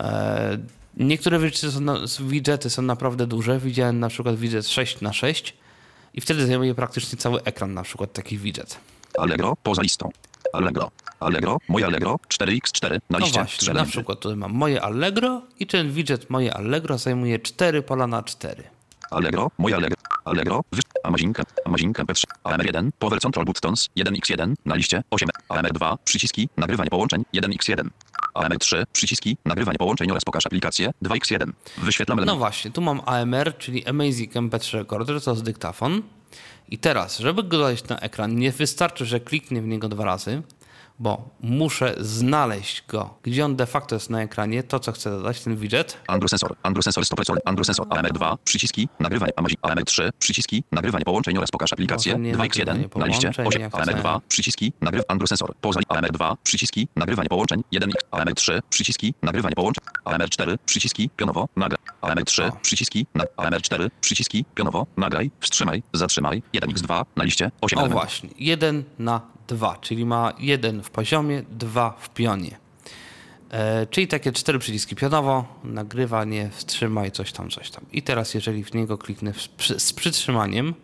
[0.00, 0.58] E,
[0.96, 1.38] Niektóre
[2.20, 3.58] widgety są, są naprawdę duże.
[3.58, 5.56] Widziałem na przykład widget 6 na 6
[6.14, 8.78] i wtedy zajmuje praktycznie cały ekran na przykład taki widget.
[9.18, 10.10] Allegro, poza listą.
[10.52, 10.90] Allegro.
[11.20, 15.42] Allegro, moje Allegro, 4x4, na No liście, 3 właśnie, na przykład tutaj mam moje Allegro
[15.58, 18.62] i ten widget moje Allegro zajmuje 4 pola na 4.
[19.10, 20.82] Allegro, moje Allegro, Allegro, wyż...
[21.02, 27.24] Amazinkę, Amazinkę P3, AMR1, Power Control Buttons, 1x1, na liście, 8, AMR2, przyciski, nagrywanie połączeń,
[27.34, 27.88] 1x1.
[28.34, 31.52] AMR3, przyciski, nagrywanie połączeń oraz pokaż aplikację, 2x1.
[31.78, 36.02] Wyświetlam No właśnie, tu mam AMR, czyli Amazing MP3 Recorder, to jest dyktafon.
[36.68, 40.42] I teraz, żeby go dodać na ekran, nie wystarczy, że kliknę w niego dwa razy,
[40.98, 45.40] bo muszę znaleźć go, gdzie on de facto jest na ekranie, to co chcę dodać,
[45.40, 45.98] ten widget.
[46.06, 51.04] Android sensor, Android sensor, stop sensor, Android sensor, AMR2, przyciski, nagrywanie, Amazing, AMR3, przyciski, nagrywanie
[51.04, 54.28] połączeń oraz pokaż aplikację, Może nie 2x1, nagrywanie na liście, połączeń, 8, jak AMR2, chcę.
[54.28, 60.58] przyciski, nagryw, Android sensor, poza AMR2, przyciski, nagrywanie połączeń, 1x, AMR3, przyciski, nagrywanie połączeń, AMR4,
[60.66, 62.56] przyciski, pionowo, nagraj, AMR3, O.
[62.62, 68.02] przyciski, na, AMR4, przyciski, pionowo, nagraj, wstrzymaj, zatrzymaj, 1x2, na liście, 8 O elementów.
[68.04, 72.58] właśnie, 1 na 2, czyli ma 1 w poziomie, 2 w pionie.
[73.50, 77.84] E, czyli takie cztery przyciski pionowo, nagrywanie, wstrzymaj, coś tam, coś tam.
[77.92, 80.74] I teraz jeżeli w niego kliknę w, przy, z przytrzymaniem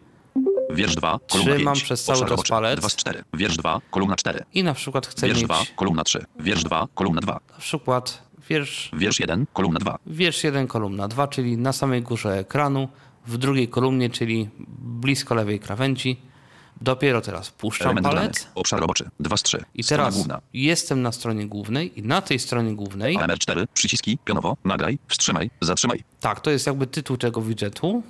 [0.74, 2.80] Wiersz 2, kolumna Trzymam 5, przez cały obszar czas palec.
[2.80, 6.04] 2 z 4, wiersz 2, kolumna 4, i na przykład chcę wiersz mieć 2, kolumna
[6.04, 9.98] 3, wiersz 2, kolumna 2, na przykład wiersz, wiersz 1, kolumna 2.
[10.06, 12.88] wiersz 1, kolumna 2, czyli na samej górze ekranu,
[13.26, 14.48] w drugiej kolumnie, czyli
[14.78, 16.20] blisko lewej krawędzi.
[16.82, 19.10] Dopiero teraz puszczam Element palec Obszar roboczy.
[19.20, 19.64] 2 z 3.
[19.74, 23.66] i teraz jestem na stronie głównej i na tej stronie głównej AMR4.
[23.74, 24.18] Przyciski.
[24.24, 24.56] Pionowo.
[24.64, 24.98] Nagraj.
[25.08, 25.50] Wstrzymaj.
[25.60, 26.04] Zatrzymaj.
[26.20, 28.02] Tak, to jest jakby tytuł tego widgetu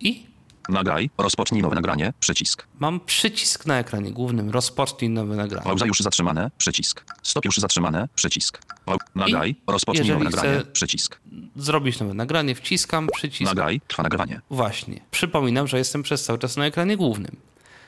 [0.00, 0.26] i
[0.68, 1.10] Nagraj.
[1.18, 2.12] Rozpocznij nowe nagranie.
[2.20, 2.66] Przycisk.
[2.78, 5.64] mam przycisk na ekranie głównym, rozpocznij nowe nagranie.
[5.64, 6.50] Pauza już zatrzymane.
[6.58, 7.04] Przycisk.
[7.22, 8.08] Stop już zatrzymane.
[8.14, 8.58] Przycisk.
[8.86, 9.56] Pau- Nagraj.
[9.66, 10.62] Rozpocznij jeżeli nowe nagranie.
[10.72, 11.20] Przycisk.
[11.56, 13.50] Zrobić nowe nagranie, wciskam przycisk.
[13.50, 13.80] Nagraj.
[13.88, 14.40] Trwa nagrywanie.
[14.50, 15.00] Właśnie.
[15.10, 17.36] Przypominam, że jestem przez cały czas na ekranie głównym.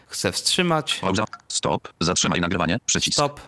[0.07, 0.99] Chcę wstrzymać.
[1.01, 1.25] Pauza.
[1.49, 1.89] Stop.
[2.01, 2.79] Zatrzymaj nagrywanie.
[2.87, 3.15] Przycisk.
[3.15, 3.41] Stop.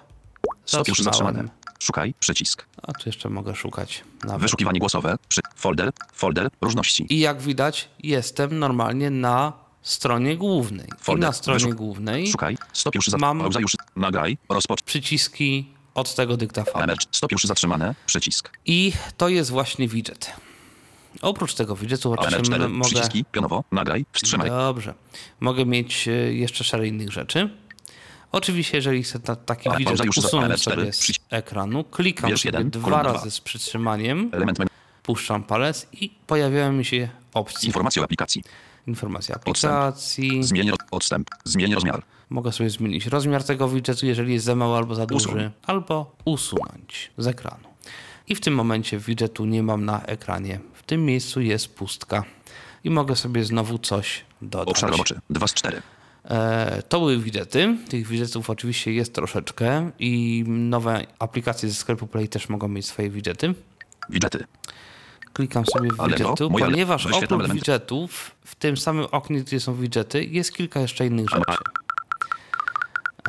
[0.67, 1.45] Stop już zatrzymane.
[1.79, 2.15] Szukaj.
[2.21, 2.67] Przycisk.
[2.83, 4.05] A tu jeszcze mogę szukać.
[4.25, 4.43] Nawet.
[4.43, 5.17] Wyszukiwanie głosowe.
[5.29, 5.41] Przy...
[5.57, 5.91] Folder.
[6.13, 6.49] Folder.
[6.61, 7.07] Różności.
[7.11, 9.53] I jak widać, jestem normalnie na
[9.83, 10.87] stronie głównej.
[10.87, 11.29] I Folder.
[11.29, 12.59] na stronie Wyszuk- głównej Szukaj.
[12.73, 13.19] Stop już za...
[13.19, 13.77] Mam- już.
[13.97, 14.39] Nagraj.
[14.49, 14.83] Rozpocz...
[14.83, 16.95] przyciski od tego dyktafonu.
[17.11, 17.95] Stop już zatrzymane.
[18.07, 18.51] Przycisk.
[18.67, 20.33] I to jest właśnie widget.
[21.27, 22.69] Oprócz tego oczywiście AMR4.
[22.69, 22.91] mogę...
[22.91, 23.25] Przyciski.
[23.33, 23.65] Pionowo.
[23.73, 24.07] Nagraj.
[24.13, 24.49] Wstrzymaj.
[24.51, 24.95] Dobrze.
[25.41, 27.51] Mogę mieć e, jeszcze szereg innych rzeczy.
[28.33, 32.71] Oczywiście, jeżeli chcę ta, taki za usunąć AMR4 sobie z ekranu, klikam Wiersz sobie jeden,
[32.71, 33.31] dwa razy dwa.
[33.31, 34.31] z przytrzymaniem,
[35.03, 37.67] puszczam palec i pojawiają mi się opcje.
[37.67, 38.43] Informacje o aplikacji.
[38.87, 39.73] Informacja Odstęp.
[39.75, 40.45] aplikacji.
[40.45, 41.31] Zmień ro- odstęp.
[41.45, 42.03] Zmień rozmiar.
[42.31, 45.51] Mogę sobie zmienić rozmiar tego widgetu, jeżeli jest za mały albo za duży, Usuń.
[45.67, 47.69] albo usunąć z ekranu.
[48.29, 50.61] I w tym momencie widgetu nie mam na ekranie.
[50.87, 52.25] W tym miejscu jest pustka.
[52.85, 54.69] I mogę sobie znowu coś dodać.
[54.69, 55.21] Obszar roboczy.
[55.31, 55.83] 2 z 4.
[56.25, 57.77] E, to były widgety.
[57.89, 63.11] Tych widgetów oczywiście jest troszeczkę i nowe aplikacje ze sklepu Play też mogą mieć swoje
[63.11, 63.55] widgety.
[64.11, 64.45] Widgety.
[65.33, 70.25] Klikam sobie w widgetu, moja- ponieważ oprócz widgetów w tym samym oknie, gdzie są widgety,
[70.25, 71.59] jest kilka jeszcze innych rzeczy.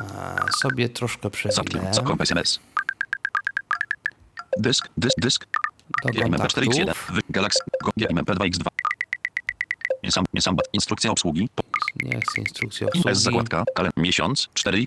[0.00, 1.58] E, sobie troszkę przewinę.
[4.58, 4.88] Dysk.
[4.96, 5.14] Dysk.
[5.20, 5.46] Dysk.
[6.04, 6.84] Do GMP4X1.
[6.86, 7.10] kontaktów.
[7.14, 7.58] Wy- Galaxy.
[7.84, 8.66] Go- GMP2X2.
[10.02, 11.48] Miesam, miesam, instrukcja obsługi.
[12.02, 13.14] Nie chcę instrukcji S obsługi.
[13.20, 13.64] zakładka.
[13.74, 14.48] Kalen, miesiąc.
[14.54, 14.84] 4.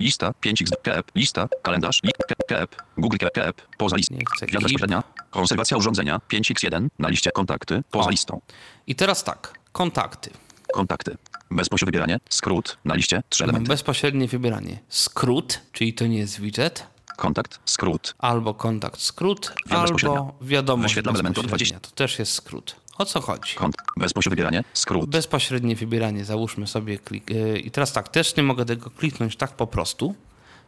[0.00, 0.30] Lista.
[0.40, 0.70] 5x.
[0.82, 1.10] Kep.
[1.14, 1.48] Lista.
[1.62, 2.00] Kalendarz.
[2.28, 2.82] Kep, kep.
[2.98, 3.62] Google kep, kep.
[3.78, 4.14] Poza listą.
[4.40, 4.50] Keep.
[4.62, 5.02] bezpośrednia.
[5.30, 6.20] Konserwacja urządzenia.
[6.32, 6.88] 5x1.
[6.98, 7.82] Na liście kontakty.
[7.90, 8.10] Poza O.
[8.10, 8.40] listą.
[8.86, 10.30] I teraz tak, kontakty.
[10.72, 11.16] Kontakty.
[11.50, 12.18] Bezpośrednie wybieranie.
[12.30, 12.78] Skrót.
[12.84, 13.22] Na liście.
[13.28, 13.68] 3 Mam elementy.
[13.68, 14.78] bezpośrednie wybieranie.
[14.88, 16.86] Skrót, czyli to nie jest widget,
[17.18, 17.60] Kontakt.
[17.64, 18.14] Skrót.
[18.18, 21.80] albo kontakt skrót, albo wiadomość Wyświetlam element od bezpośrednia.
[21.80, 22.76] To też jest skrót.
[22.98, 23.54] O co chodzi?
[23.54, 23.76] Kont.
[23.96, 24.64] Bezpośrednie wybieranie.
[24.72, 25.10] Skrót.
[25.10, 27.30] Bezpośrednie wybieranie, załóżmy sobie klik.
[27.30, 30.14] yy, I teraz tak, też nie mogę tego kliknąć tak po prostu,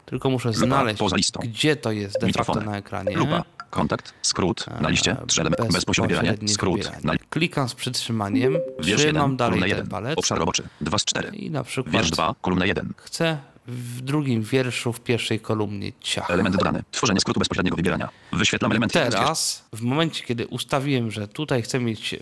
[0.06, 1.02] tylko muszę znaleźć,
[1.42, 3.16] gdzie to jest de facto na ekranie.
[3.16, 3.44] Lupa.
[3.70, 4.14] Kontakt.
[4.22, 4.66] Skrót.
[4.80, 5.16] Na liście.
[5.26, 5.72] Trzy elementy.
[5.72, 6.48] Bezpośrednie wybieranie.
[6.48, 6.76] Skrót.
[6.76, 7.18] wybieranie.
[7.30, 9.88] Klikam z przytrzymaniem, Wiersz trzymam 1, dalej kolumna ten 1.
[9.88, 10.62] palec Obszar roboczy.
[10.80, 11.28] 2 z 4.
[11.36, 12.92] i na przykład Wiersz 2, kolumna 1.
[12.96, 13.38] chcę
[13.70, 16.30] w drugim wierszu, w pierwszej kolumnie ciach.
[16.30, 16.82] Element dodany.
[16.90, 18.08] Tworzenie skrótu bezpośredniego wybierania.
[18.32, 18.92] Wyświetlam elementy.
[18.92, 22.16] Teraz, w momencie, kiedy ustawiłem, że tutaj chcę mieć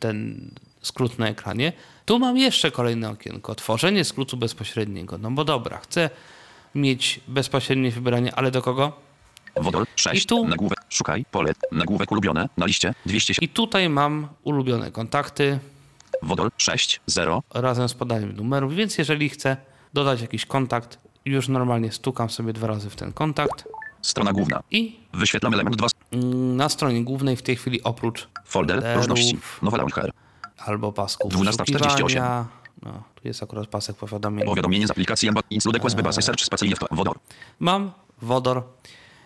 [0.00, 0.50] ten
[0.82, 1.72] skrót na ekranie,
[2.04, 3.54] tu mam jeszcze kolejne okienko.
[3.54, 5.18] Tworzenie skrótu bezpośredniego.
[5.18, 6.10] No bo dobra, chcę
[6.74, 8.92] mieć bezpośrednie wybieranie, ale do kogo?
[9.56, 10.24] Wodol 6.
[10.24, 10.78] I tu- Nagłówek.
[10.88, 11.24] Szukaj.
[11.30, 11.52] Pole.
[11.72, 12.48] Nagłówek ulubione.
[12.56, 12.94] Na liście.
[13.06, 13.32] 200.
[13.40, 15.58] I tutaj mam ulubione kontakty
[16.22, 17.00] Wodol 6.
[17.06, 17.42] 0.
[17.54, 19.56] razem z podaniem numerów, więc jeżeli chcę
[19.94, 23.64] dodać jakiś kontakt, już normalnie stukam sobie dwa razy w ten kontakt
[24.02, 24.62] Strona główna.
[24.70, 25.86] i Wyświetlam element 2.
[26.12, 28.84] mm, na stronie głównej w tej chwili oprócz Folder.
[28.96, 29.38] Różności.
[29.62, 30.10] Nowa launcher.
[30.58, 31.74] albo pasków 12.48.
[31.74, 32.46] wyszukiwania,
[32.82, 34.46] no, tu jest akurat pasek powiadomień.
[34.46, 35.30] Powiadomienie z aplikacji.
[35.50, 36.74] Include Quest Bebas Search spacyjnie.
[36.90, 37.18] Wodor.
[37.60, 37.92] Mam
[38.22, 38.62] wodor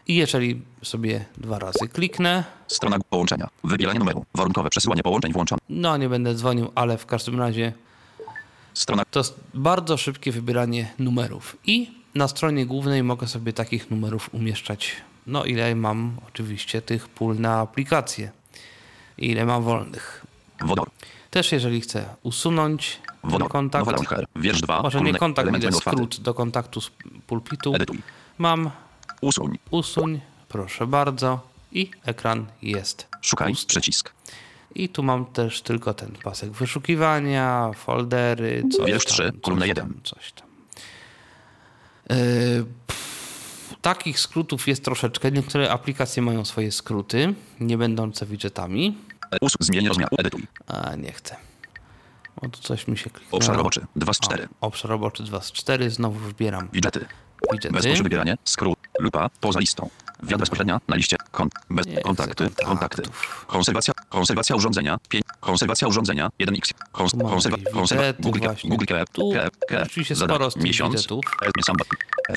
[0.06, 3.48] i jeżeli sobie dwa razy kliknę, Strona połączenia.
[3.64, 4.24] Wybieranie numeru.
[4.34, 5.58] Warunkowe przesyłanie połączeń włączone.
[5.68, 7.72] no nie będę dzwonił, ale w każdym razie
[8.78, 11.56] Strona to jest bardzo szybkie wybieranie numerów.
[11.66, 14.96] I na stronie głównej mogę sobie takich numerów umieszczać.
[15.26, 18.30] No ile mam oczywiście tych pól na aplikację.
[19.18, 20.26] Ile mam wolnych.
[20.64, 20.90] Wodor.
[21.30, 23.48] Też jeżeli chcę usunąć Wodor.
[23.48, 24.26] kontakt, launcher.
[24.36, 24.82] Wiersz 2.
[24.82, 26.90] może nie kontakt, ale skrót do kontaktu z
[27.26, 27.98] pulpitu, Edytuj.
[28.38, 28.70] mam
[29.20, 29.58] Usuń.
[29.70, 31.40] usuń, proszę bardzo
[31.72, 33.52] i ekran jest Szukaj.
[33.52, 33.66] pusty.
[33.66, 34.12] Przycisk.
[34.74, 39.62] I tu mam też tylko ten pasek wyszukiwania, foldery, coś Wiersz tam, trzy, coś kolumna
[39.62, 39.94] tam, jeden.
[40.04, 40.48] Coś tam.
[42.10, 42.16] Yy,
[42.86, 45.32] pff, takich skrótów jest troszeczkę.
[45.32, 48.98] Niektóre aplikacje mają swoje skróty, nie będące widgetami.
[49.60, 50.08] Zmień rozmiar.
[50.18, 50.46] Edytuj.
[50.66, 51.36] A nie chcę.
[52.36, 53.36] O, tu coś mi się kliknęło.
[53.36, 53.86] Obszar roboczy.
[53.96, 54.48] 2 z 4.
[54.60, 55.90] O, obszar roboczy 2 z 4.
[55.90, 57.06] Znowu wybieram Widgety.
[57.52, 57.72] widgety.
[57.72, 58.36] Bezpośrednie wybieranie.
[58.44, 58.78] Skrót.
[59.00, 59.30] Lupa.
[59.40, 59.90] Poza listą.
[60.22, 60.80] Wiat bezpośrednia.
[60.88, 61.16] Na liście.
[61.30, 61.52] Kont.
[61.70, 62.44] Bez kontakty.
[62.44, 62.66] kontaktów.
[62.66, 63.02] Kontakty.
[63.46, 63.94] Konserwacja.
[64.09, 64.98] Konserwacja urządzenia.
[65.09, 65.24] 5.
[65.40, 66.30] Konserwacja urządzenia.
[66.40, 66.72] 1x.
[66.92, 68.40] Kons, konserwa, konserwa, Google.
[68.64, 68.94] Google.
[69.12, 69.32] Tu
[70.11, 70.14] Zadanie.
[70.34, 71.06] sporo z tych Miesiąc.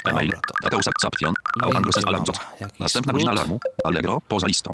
[0.05, 0.31] E-mail.
[0.79, 0.93] Usad.
[1.01, 1.33] Saption.
[1.61, 1.71] Mam
[2.07, 2.23] Alarm.
[2.79, 3.59] Następna godzina alarmu.
[3.83, 4.21] Allegro.
[4.27, 4.71] Poza listą.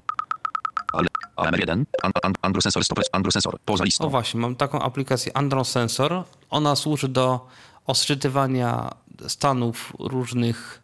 [0.92, 1.84] Ale AMR1.
[2.02, 2.82] An, an, Androsensor.
[3.12, 3.58] Androsensor.
[3.64, 4.08] Poza O listą.
[4.08, 6.24] właśnie, mam taką aplikację Android Sensor.
[6.50, 7.46] Ona służy do
[7.86, 8.90] odczytywania
[9.28, 10.82] stanów różnych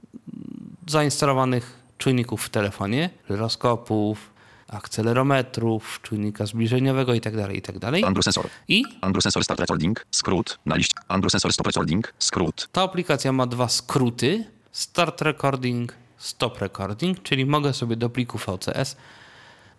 [0.86, 4.30] zainstalowanych czujników w telefonie, gyroskopów,
[4.74, 7.54] akcelerometrów, czujnika zbliżeniowego itd.
[7.54, 7.88] itd.
[8.06, 8.46] Androsensor.
[8.68, 10.06] I Androsensor Start Recording.
[10.10, 10.58] Skrót.
[10.66, 10.94] Na liście.
[11.08, 12.14] Androsensor Stop Recording.
[12.18, 12.68] Skrót.
[12.72, 18.96] ta aplikacja ma dwa skróty: Start Recording, Stop Recording, czyli mogę sobie do pliku VCS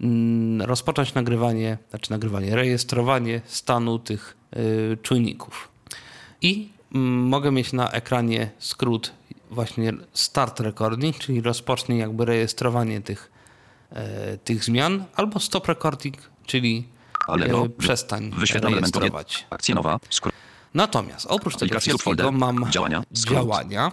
[0.02, 5.70] mm, rozpocząć nagrywanie, znaczy nagrywanie, rejestrowanie stanu tych y, czujników.
[6.42, 9.12] I mm, mogę mieć na ekranie skrót
[9.52, 13.32] właśnie Start Recording, czyli rozpocznie jakby rejestrowanie tych,
[14.44, 16.88] tych zmian, albo Stop Recording, czyli
[17.28, 17.66] Allegro.
[17.66, 19.48] e, przestań Wyświetlam element rejestrować.
[19.50, 20.00] Akcja nowa.
[20.74, 23.04] Natomiast oprócz tego wszystkiego mam Działania.
[23.14, 23.38] Skrót.
[23.38, 23.92] działania.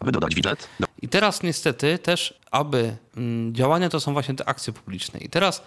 [0.00, 0.68] Aby dodać widget.
[0.80, 5.20] Do, I teraz niestety też, aby mm, działania to są właśnie te akcje publiczne.
[5.20, 5.62] I teraz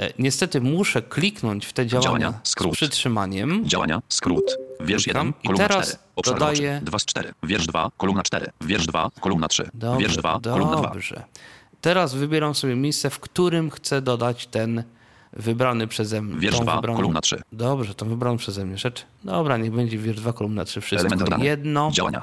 [0.00, 2.72] e, niestety muszę kliknąć w te działania, Działania, z skrót.
[2.72, 3.68] przytrzymaniem.
[3.68, 4.02] działania.
[4.08, 4.56] Skrót.
[4.80, 5.40] Wiersz Klikam 1.
[5.42, 5.98] i Kolumna teraz 4.
[6.16, 6.84] Obszar dodaję- roboczy.
[6.84, 7.32] 2 z 4.
[7.42, 7.90] Wiersz 2.
[7.96, 8.46] Kolumna 4.
[8.60, 9.10] Wiersz 2.
[9.20, 9.70] Kolumna 3.
[9.74, 10.40] Dobrze, Wiersz 2.
[10.42, 10.82] Kolumna 2.
[10.88, 11.24] dobrze.
[11.80, 14.82] Teraz wybieram sobie miejsce, w którym chcę dodać ten
[15.32, 16.36] wybrany przeze mnie.
[16.40, 16.76] Wiersz tą 2.
[16.80, 17.42] wybraną- Kolumna 3.
[17.52, 19.04] Dobrze, to wybrałem przeze mnie rzecz.
[19.24, 21.90] Dobra, niech będzie wiersz 2, kolumna 3, wszystko Element jedno.
[21.92, 22.22] Działania.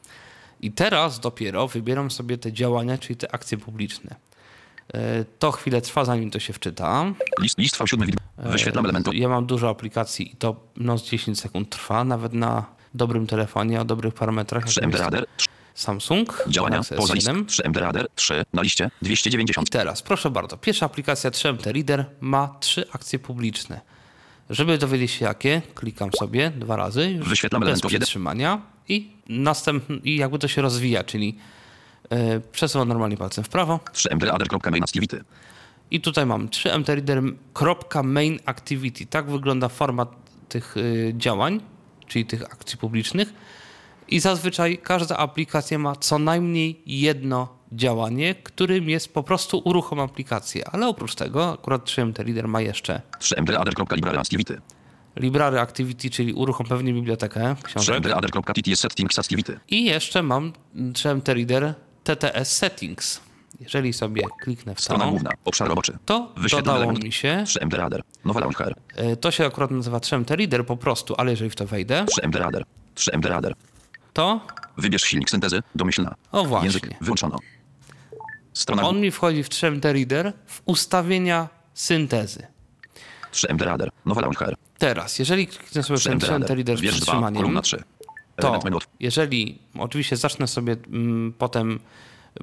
[0.62, 4.16] I teraz dopiero wybieram sobie te działania, czyli te akcje publiczne.
[4.94, 7.06] E, To chwilę trwa, zanim to się wczyta.
[7.42, 8.18] List, list V7 widm.
[8.38, 9.14] Wyświetlam elementu.
[9.14, 13.82] Ja mam dużo aplikacji i to no, z 10 sekund trwa, nawet na dobrym telefonie,
[13.82, 14.66] o dobrych parametrach.
[14.66, 15.26] 3 jakim MD Radar.
[15.78, 16.82] 3 Samsung, Działania.
[16.98, 17.28] Poza list.
[17.28, 17.46] S7.
[17.46, 18.08] 3 MD Radar.
[18.16, 18.46] 3.
[18.54, 18.92] Na liście.
[19.02, 19.68] 290.
[19.68, 23.82] I teraz, proszę bardzo, pierwsza aplikacja 3MT Reader ma trzy akcje publiczne.
[24.50, 30.16] Żeby dowiedzieć się jakie, klikam sobie dwa razy, już Wyświetlam bez przytrzymania i następny, i
[30.16, 31.38] jakby to się rozwija, czyli
[32.12, 35.24] yy, przesuwam normalnie palcem w prawo 3 MD Radar.main activity.
[35.92, 37.22] i tutaj mam 3MT Reader
[38.04, 39.06] .main activity.
[39.06, 40.10] Tak wygląda format
[40.50, 41.62] tych y, działań,
[42.08, 43.34] czyli tych akcji publicznych.
[44.08, 50.70] I zazwyczaj każda aplikacja ma co najmniej jedno działanie, którym jest po prostu uruchom aplikację.
[50.72, 54.62] Ale oprócz tego, akurat 3MT Reader ma jeszcze 3 MD Radar.library activity.
[55.16, 57.96] Library Activity, czyli uruchom pewnie bibliotekę 3 książek.
[57.96, 59.60] MD Radar.tts settings activity.
[59.70, 63.22] I jeszcze mam 3MT Reader TTS Settings.
[63.60, 65.32] Jeżeli sobie kliknę w Strona to, główna.
[65.46, 65.98] Obszar roboczy.
[66.06, 68.02] to dodało mi się, 3MD Radar.
[68.26, 68.76] Nowa Launcher.
[68.96, 72.38] e, to się akurat nazywa 3MT Reader po prostu, ale jeżeli w to wejdę, 3MD
[72.40, 72.66] Radar.
[72.96, 73.54] 3MD Radar.
[74.18, 74.42] To
[74.78, 75.64] Wybierz silnik syntezy.
[75.76, 76.16] Domyślna.
[76.32, 76.66] O właśnie.
[76.66, 77.38] Język wyłączono.
[78.54, 82.48] Strona on mi wchodzi w 3MT Reader w ustawienia syntezy.
[83.32, 83.90] 3MD Radar.
[84.06, 84.56] Nowa Launcher.
[84.78, 86.92] Teraz, jeżeli kliknę sobie w ten 3MT Reader z 2.
[86.92, 87.84] przytrzymaniem, Kolumna 3.
[88.36, 88.60] to
[89.00, 91.80] jeżeli oczywiście zacznę sobie mm, potem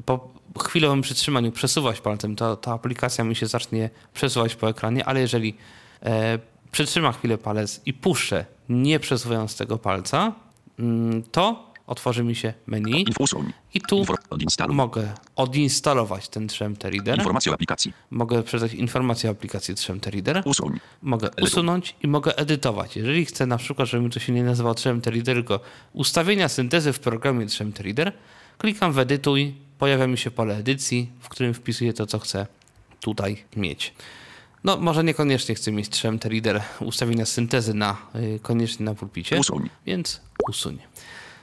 [0.04, 0.32] po
[0.64, 5.56] chwilowym przytrzymaniu przesuwać palcem, to ta aplikacja mi się zacznie przesuwać po ekranie, ale jeżeli
[6.02, 6.38] e,
[6.72, 10.43] przytrzyma chwilę palec i puszczę, nie przesuwając tego palca,
[11.32, 13.04] to otworzy mi się menu
[13.74, 14.04] i tu
[14.68, 17.92] mogę odinstalować ten 3MT Reader, Informacje o aplikacji.
[18.10, 20.80] mogę przeczytać informacje o aplikacji 3MT Reader, Usuń.
[21.02, 22.96] Mogę usunąć i mogę edytować.
[22.96, 25.60] Jeżeli chcę na przykład, żeby mi to się nie nazywało 3MT Reader, tylko
[25.92, 28.12] ustawienia syntezy w programie 3MT Reader,
[28.58, 32.46] klikam w edytuj, pojawia mi się pole edycji, w którym wpisuję to, co chcę
[33.00, 33.94] tutaj mieć.
[34.64, 39.70] No, może niekoniecznie chcę mieć 3MT Reader ustawienia syntezy na, y, koniecznie na pulpicie, Usuń.
[39.86, 40.78] więc usuń.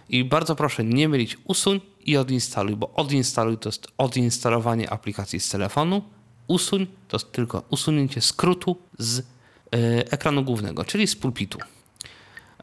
[0.10, 5.50] I bardzo proszę nie mylić usuń i odinstaluj, bo odinstaluj to jest odinstalowanie aplikacji z
[5.50, 6.02] telefonu,
[6.48, 9.24] usuń to jest tylko usunięcie skrótu z e,
[10.12, 11.60] ekranu głównego, czyli z pulpitu.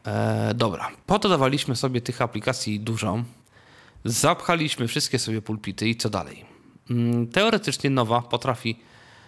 [0.05, 3.23] E, dobra, pododawaliśmy sobie tych aplikacji dużo,
[4.05, 6.45] zapchaliśmy wszystkie sobie pulpity i co dalej?
[6.89, 8.79] Mm, Teoretycznie nowa potrafi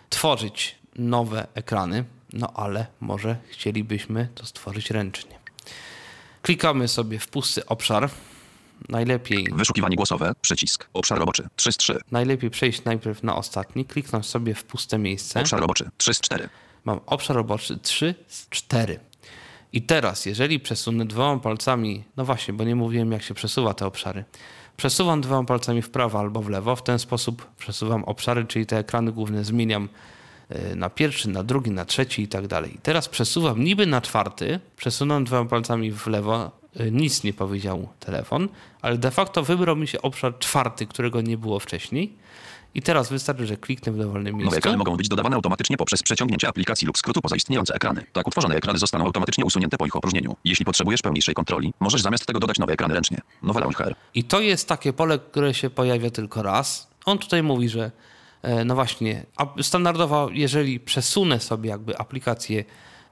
[0.10, 5.40] tworzyć nowe ekrany, no ale może chcielibyśmy to stworzyć ręcznie.
[6.42, 8.10] Klikamy sobie w pusty obszar.
[8.90, 10.34] Najlepiej, Wyszukiwanie głosowe.
[10.42, 10.90] Przycisk.
[10.94, 11.48] Obszar roboczy.
[11.56, 12.00] 3 z 3.
[12.12, 15.42] najlepiej przejść najpierw na ostatni, kliknąć sobie w puste miejsce.
[15.42, 15.90] Obszar roboczy.
[15.98, 16.50] 3 z 4.
[16.86, 19.00] Mam obszar roboczy 3 z 4.
[19.74, 23.86] I teraz, jeżeli przesunę dwoma palcami, no właśnie, bo nie mówiłem, jak się przesuwa te
[23.86, 24.26] obszary.
[24.78, 28.78] Przesuwam dwoma palcami w prawo albo w lewo, w ten sposób przesuwam obszary, czyli te
[28.78, 29.90] ekrany główne zmieniam
[30.76, 32.78] na pierwszy, na drugi, na trzeci i tak dalej.
[32.84, 38.50] Teraz przesuwam niby na czwarty, przesunąłem dwoma palcami w lewo, y, nic nie powiedział telefon,
[38.82, 42.14] ale de facto wybrał mi się obszar czwarty, którego nie było wcześniej.
[42.76, 44.58] I teraz wystarczy, że kliknę w dowolnym Nowe miejscu.
[44.58, 48.06] ekrany mogą być dodawane automatycznie poprzez przeciągnięcie aplikacji lub skrótu poza istniejące ekrany.
[48.14, 50.36] Tak utworzone ekrany zostaną automatycznie usunięte po ich opróżnieniu.
[50.44, 53.18] Jeśli potrzebujesz pełniejszej kontroli, możesz zamiast tego dodać nowe ekrany ręcznie.
[53.44, 53.96] Nowa Launcher.
[54.14, 56.90] I to jest takie pole, które się pojawia tylko raz.
[57.06, 57.92] On tutaj mówi, że
[58.66, 62.64] no właśnie, a- standardowo, jeżeli przesunę sobie jakby aplikację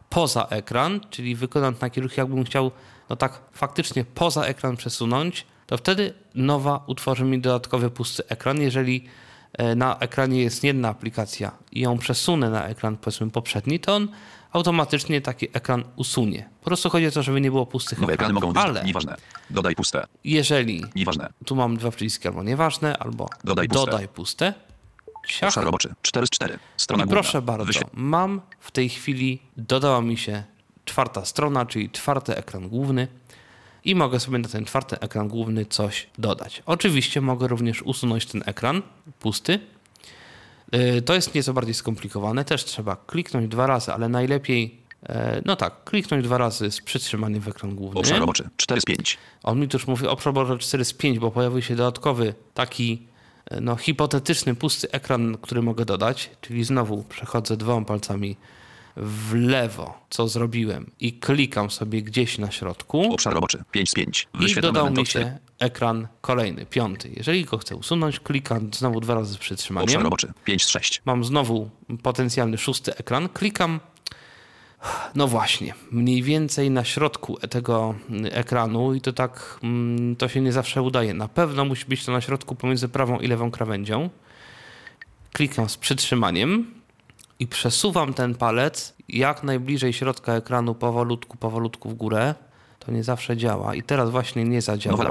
[0.09, 2.71] poza ekran, czyli wykonam taki ruch, jakbym chciał,
[3.09, 8.61] no tak faktycznie poza ekran przesunąć, to wtedy nowa utworzy mi dodatkowy pusty ekran.
[8.61, 9.05] Jeżeli
[9.53, 14.07] e, na ekranie jest jedna aplikacja i ją przesunę na ekran powiedzmy poprzedni, to on
[14.51, 16.49] automatycznie taki ekran usunie.
[16.59, 18.55] Po prostu chodzi o to, żeby nie było pustych Nowe ekrany ekranów.
[18.55, 19.15] mogą być Ale nieważne.
[19.49, 20.05] Dodaj puste.
[20.23, 21.29] jeżeli Nieważne.
[21.45, 23.85] tu mam dwa przyciski albo nieważne, albo Dodaj puste.
[23.91, 24.53] dodaj puste.
[25.27, 25.47] Ciach.
[25.49, 25.93] Obszar roboczy.
[26.01, 26.59] 4 z 4.
[26.77, 27.21] Strona I główna.
[27.21, 30.43] proszę bardzo, Wyświet- mam w tej chwili, dodała mi się
[30.85, 33.07] czwarta strona, czyli czwarty ekran główny
[33.85, 36.63] i mogę sobie na ten czwarty ekran główny coś dodać.
[36.65, 38.81] Oczywiście mogę również usunąć ten ekran
[39.19, 39.59] pusty.
[40.71, 45.55] Yy, To jest nieco bardziej skomplikowane, też trzeba kliknąć dwa razy, ale najlepiej, e, no
[45.55, 47.99] tak, kliknąć dwa razy z przytrzymaniem w ekran główny.
[47.99, 48.49] Obszar roboczy.
[48.57, 49.17] 4 z 5.
[49.43, 53.07] On mi też mówi o przeborze 4 z 5, bo pojawił się dodatkowy taki
[53.61, 56.29] no, hipotetyczny, pusty ekran, który mogę dodać.
[56.41, 58.37] Czyli znowu przechodzę dwoma palcami
[58.95, 63.13] w lewo, co zrobiłem, i klikam sobie gdzieś na środku.
[63.13, 63.63] Obszar roboczy.
[63.71, 64.27] 5 z 5.
[64.57, 67.09] I dodał mi się ekran kolejny, piąty.
[67.15, 70.01] Jeżeli go chcę usunąć, klikam znowu dwa razy z Obszar przytrzymaniem.
[70.01, 70.33] roboczy.
[70.43, 71.01] 5 z 6.
[71.05, 71.69] Mam znowu
[72.03, 73.29] potencjalny szósty ekran.
[73.29, 73.79] Klikam.
[75.15, 77.95] No właśnie, mniej więcej na środku tego
[78.31, 81.13] ekranu i to tak, mm, to się nie zawsze udaje.
[81.13, 84.09] Na pewno musi być to na środku pomiędzy prawą i lewą krawędzią.
[85.33, 86.73] Klikam z przytrzymaniem
[87.39, 92.35] i przesuwam ten palec jak najbliżej środka ekranu powolutku, powolutku w górę.
[92.79, 94.61] To nie zawsze działa i teraz właśnie nie
[94.91, 95.03] Nowa.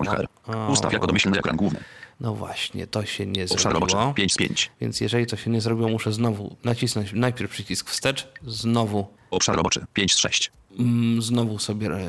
[0.47, 1.81] O, Ustaw jako domyślny ekran główny.
[2.21, 3.91] No właśnie, to się nie Obszar roboczy.
[3.91, 4.15] zrobiło.
[4.15, 4.71] 5 z 5.
[4.81, 9.87] Więc jeżeli to się nie zrobiło, muszę znowu nacisnąć najpierw przycisk wstecz, znowu, Obszar roboczy.
[9.93, 10.53] 5 z 6.
[10.79, 12.09] mm, znowu sobie e,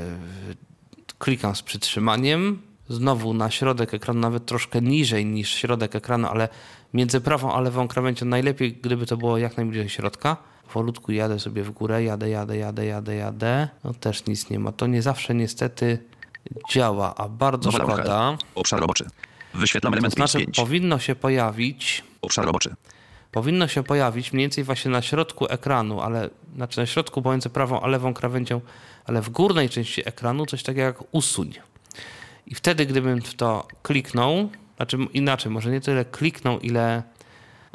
[1.19, 6.49] klikam z przytrzymaniem, znowu na środek ekranu, nawet troszkę niżej niż środek ekranu, ale
[6.93, 10.37] między prawą a lewą krawędzią najlepiej, gdyby to było jak najbliżej środka.
[10.67, 13.67] Powolutku jadę sobie w górę, jadę, jadę, jadę, jadę, jadę.
[13.83, 14.71] No też nic nie ma.
[14.71, 16.03] To nie zawsze niestety
[16.71, 17.95] działa, a bardzo Launcher.
[17.97, 18.37] szkoda.
[18.55, 19.07] Obszar roboczy.
[19.53, 20.57] Wyświetlam To element 5 z znaczy 5.
[20.57, 22.75] powinno się pojawić Obszar roboczy.
[23.31, 27.81] powinno się pojawić mniej więcej właśnie na środku ekranu, ale znaczy na środku pomiędzy prawą
[27.81, 28.61] a lewą krawędzią,
[29.05, 31.53] ale w górnej części ekranu coś takiego jak usuń.
[32.47, 37.03] I wtedy, gdybym w to kliknął, znaczy inaczej, może nie tyle kliknął, ile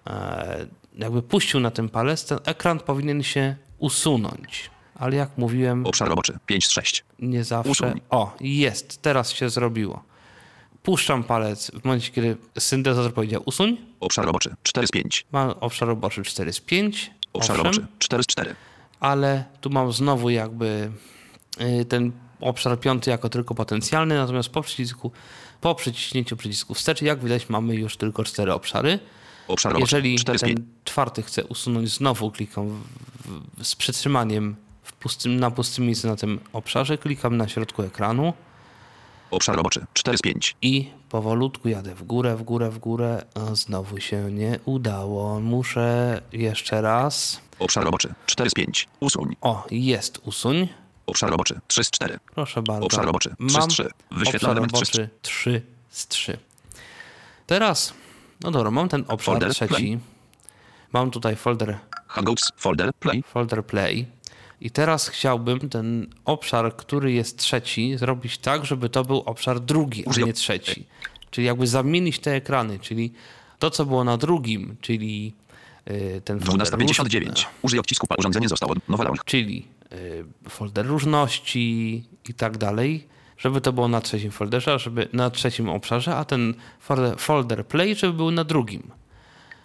[0.06, 0.66] e,
[0.98, 4.70] jakby puścił na ten palec, ten ekran powinien się usunąć.
[4.94, 7.04] Ale jak mówiłem, Obszar roboczy 5 z 6.
[7.18, 7.70] nie zawsze.
[7.70, 8.00] Usuń.
[8.10, 10.02] O, jest, teraz się zrobiło.
[10.84, 13.76] Puszczam palec w momencie, kiedy syntezator powiedział usuń.
[14.00, 15.26] Obszar roboczy 4 z 5.
[15.32, 17.10] Mam obszar roboczy 4 z 5.
[17.32, 18.54] Obszar owszem, roboczy 4 z 4.
[19.00, 20.90] ale tu mam znowu jakby
[21.80, 25.12] y, ten obszar piąty jako tylko potencjalny, natomiast po przycisku,
[25.60, 28.98] po przyciśnięciu przycisku wstecz, jak widać, mamy już tylko cztery obszary.
[29.48, 30.56] Obszar roboczy Jeżeli 4 z 5.
[30.56, 32.82] ten czwarty chcę usunąć, znowu klikam w,
[33.58, 38.32] w, z przytrzymaniem w pustym, na pustym miejscu na tym obszarze, klikam na środku ekranu
[39.30, 40.56] Obszar roboczy 4 z 5.
[40.62, 43.24] i powolutku jadę w górę, w górę, w górę.
[43.34, 45.40] A znowu się nie udało.
[45.40, 47.40] Muszę jeszcze raz.
[47.58, 48.88] Obszar roboczy 4 z 5.
[49.00, 49.36] Usuń.
[49.40, 50.68] O, jest usuń.
[51.06, 52.18] Obszar roboczy 3 z 4.
[52.34, 52.86] Proszę bardzo.
[52.86, 53.90] Obszar roboczy 3 Mam z 3.
[54.10, 55.00] Wyświetla obszar element 3 z 3.
[55.00, 56.38] roboczy 3 z 3.
[57.46, 57.94] Teraz,
[58.40, 59.74] no dobra, mam ten obszar Folder, trzeci.
[59.74, 59.98] play.
[60.92, 63.22] Mam tutaj folder, Hangouts, folder, play.
[63.22, 64.06] folder play.
[64.64, 70.04] I teraz chciałbym ten obszar, który jest trzeci, zrobić tak, żeby to był obszar drugi,
[70.06, 70.86] a nie trzeci.
[71.30, 73.12] Czyli jakby zamienić te ekrany, czyli
[73.58, 75.34] to, co było na drugim, czyli
[75.90, 77.44] y, ten folder 12.59.
[77.62, 78.06] Użyj odcisku.
[78.18, 78.74] Urządzenie zostało.
[78.88, 79.24] Nowa launch.
[79.24, 83.06] czyli y, folder różności i tak dalej,
[83.38, 87.66] żeby to było na trzecim folderze, a żeby na trzecim obszarze, a ten folder, folder
[87.66, 88.90] play, żeby był na drugim.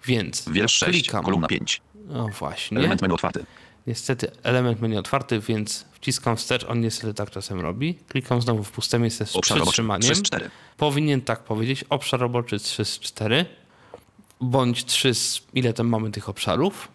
[0.06, 0.92] Więc Wiersz 6.
[0.92, 1.26] klikam.
[1.26, 1.82] Kolumna 5.
[2.08, 2.78] No właśnie.
[2.78, 3.46] Element menu otwarty.
[3.90, 7.96] Niestety element menu otwarty, więc wciskam wstecz, on niestety tak czasem robi.
[7.96, 10.02] Klikam znowu w puste miejsce z Obszar przytrzymaniem.
[10.02, 10.50] 3 z 4.
[10.78, 13.46] Powinien tak powiedzieć, obszar roboczy 3 z 4,
[14.42, 15.42] bądź 3 z...
[15.54, 16.88] ile tam mamy tych obszarów.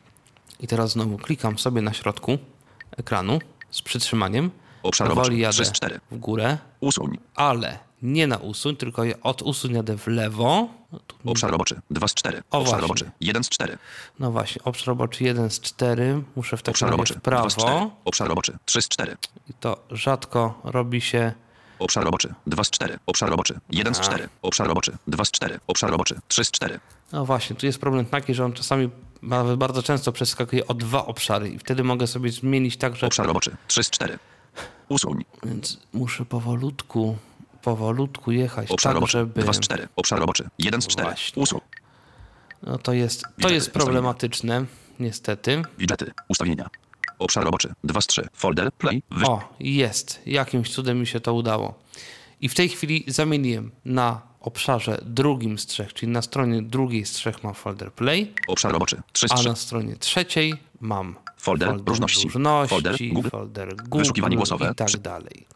[0.61, 2.39] I teraz znowu klikam sobie na środku
[2.97, 3.39] ekranu
[3.71, 4.51] z przytrzymaniem.
[4.83, 6.01] Obszar roboczy jadę 3 z 4.
[6.11, 7.19] w górę, Usuń.
[7.35, 10.69] ale nie na usuń, tylko je- od usuń jadę w lewo.
[10.93, 12.39] No, tu, Obszar roboczy 2 z 4.
[12.39, 12.81] O, Obszar właśnie.
[12.81, 13.79] roboczy 1 z 4.
[14.19, 16.23] no właśnie, obszar roboczy 1 z 4.
[16.37, 17.67] Muszę w takim Obszar roboczy w 2 z 4.
[17.73, 17.91] prawo.
[18.05, 19.17] Obszar roboczy 3 z 4.
[19.51, 21.33] I to rzadko robi się
[21.79, 22.99] Obszar roboczy 2 z 4.
[23.07, 24.29] Obszar roboczy 1 z 4.
[24.43, 25.61] Obszar roboczy 2 z 4.
[25.67, 26.81] Obszar roboczy 3 z 4.
[27.13, 28.91] No właśnie, tu jest problem taki, że on czasami
[29.23, 33.07] nawet bardzo często przeskakuje o dwa obszary i wtedy mogę sobie zmienić tak, że...
[33.07, 34.19] Obszar roboczy 3 z 4.
[34.89, 35.25] Usuń.
[35.45, 37.17] Więc muszę powolutku,
[37.65, 39.43] powolutku jechać Obszar tak, roboczy żeby...
[39.43, 39.89] 2 z 4.
[39.97, 41.09] Obszar roboczy 1 z 4.
[41.09, 41.43] Właśnie.
[41.43, 41.61] Usuń.
[42.63, 44.65] No to jest, to Widżety, jest problematyczne,
[45.01, 45.63] niestety.
[45.79, 46.13] Widżety.
[46.29, 46.71] Ustawienia.
[47.19, 48.29] Obszar roboczy 2 z 3.
[48.33, 48.73] Folder.
[48.73, 49.03] Play.
[49.11, 49.27] Wy...
[49.27, 50.21] O, jest.
[50.27, 51.75] Jakimś cudem mi się to udało.
[52.41, 57.13] I w tej chwili zamieniłem na obszarze drugim z trzech, czyli na stronie drugiej z
[57.13, 59.49] trzech mam folder play, Obszar roboczy 3 z a 3.
[59.49, 62.29] na stronie trzeciej mam Folder różności.
[62.29, 63.31] różności Folder Google.
[63.31, 64.71] folder Google Wyszukiwanie głosowe.
[64.73, 65.47] i tak dalej.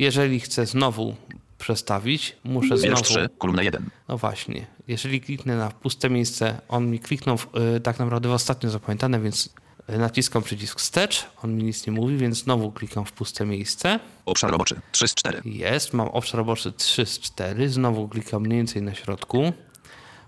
[0.00, 1.14] Jeżeli chcę znowu
[1.58, 3.02] przestawić, muszę Wiersz znowu...
[3.02, 3.28] 3.
[3.38, 3.90] Kolumna 1.
[4.08, 8.32] No właśnie, jeżeli kliknę na puste miejsce, on mi kliknął w, y, tak naprawdę w
[8.32, 9.54] ostatnio zapamiętane, więc
[9.90, 14.00] y, naciskam przycisk wstecz, on mi nic nie mówi, więc znowu klikam w puste miejsce.
[14.26, 15.42] Obszar roboczy 3 z 4.
[15.44, 19.52] Jest, mam obszar roboczy 3 z 4, znowu klikam mniej więcej na środku.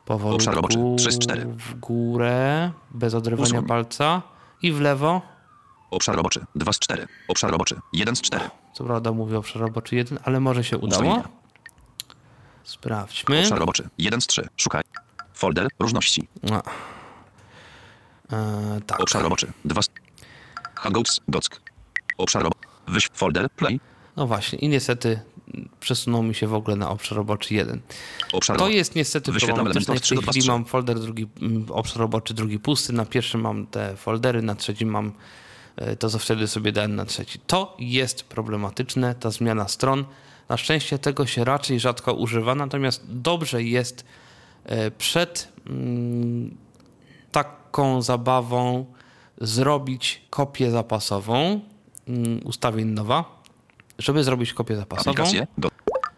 [0.09, 1.47] Obszar roboczy Powolutku 3 z 4.
[1.47, 3.67] w górę, bez odrywania Usuń.
[3.67, 4.23] palca
[4.63, 5.23] i w lewo.
[5.91, 7.07] Obszar roboczy 2 z 4.
[7.29, 8.45] Obszar roboczy 1 z 4.
[8.73, 11.03] Co prawda mówię obszar roboczy 1, ale może się udało.
[11.03, 11.29] Ustawienia.
[12.65, 13.41] Sprawdźmy.
[13.41, 14.49] Obszar roboczy 1 z 3.
[14.57, 14.83] Szukaj.
[15.35, 16.29] Folder różności.
[16.43, 16.63] No.
[18.33, 19.01] E, tak.
[19.01, 19.89] Obszar roboczy 2 z...
[20.75, 21.21] Hangouts.
[21.29, 21.61] Dock.
[22.19, 22.69] Obszar roboczy.
[22.89, 23.51] Wyś folder.
[23.51, 23.81] Play.
[24.17, 25.21] No właśnie, i niestety
[25.81, 27.81] przesunął mi się w ogóle na obszar roboczy 1.
[28.33, 29.81] Obszar To jest niestety problematyczne.
[29.83, 32.93] W tej od 3 do chwili 2 mam folder drugi, mm, obszar roboczy drugi pusty,
[32.93, 35.13] na pierwszym mam te foldery, na trzecim mam
[35.99, 37.39] to, co wtedy sobie dałem na trzeci.
[37.47, 40.05] To jest problematyczne, ta zmiana stron.
[40.49, 44.05] Na szczęście tego się raczej rzadko używa, natomiast dobrze jest
[44.65, 46.57] e, przed mm,
[47.33, 48.87] taką zabawą
[49.41, 51.61] zrobić kopię zapasową
[52.09, 53.43] mm, ustawień nowa.
[53.99, 55.47] Żeby zrobić kopię zapasową, Aplikacje.
[55.59, 55.69] Do.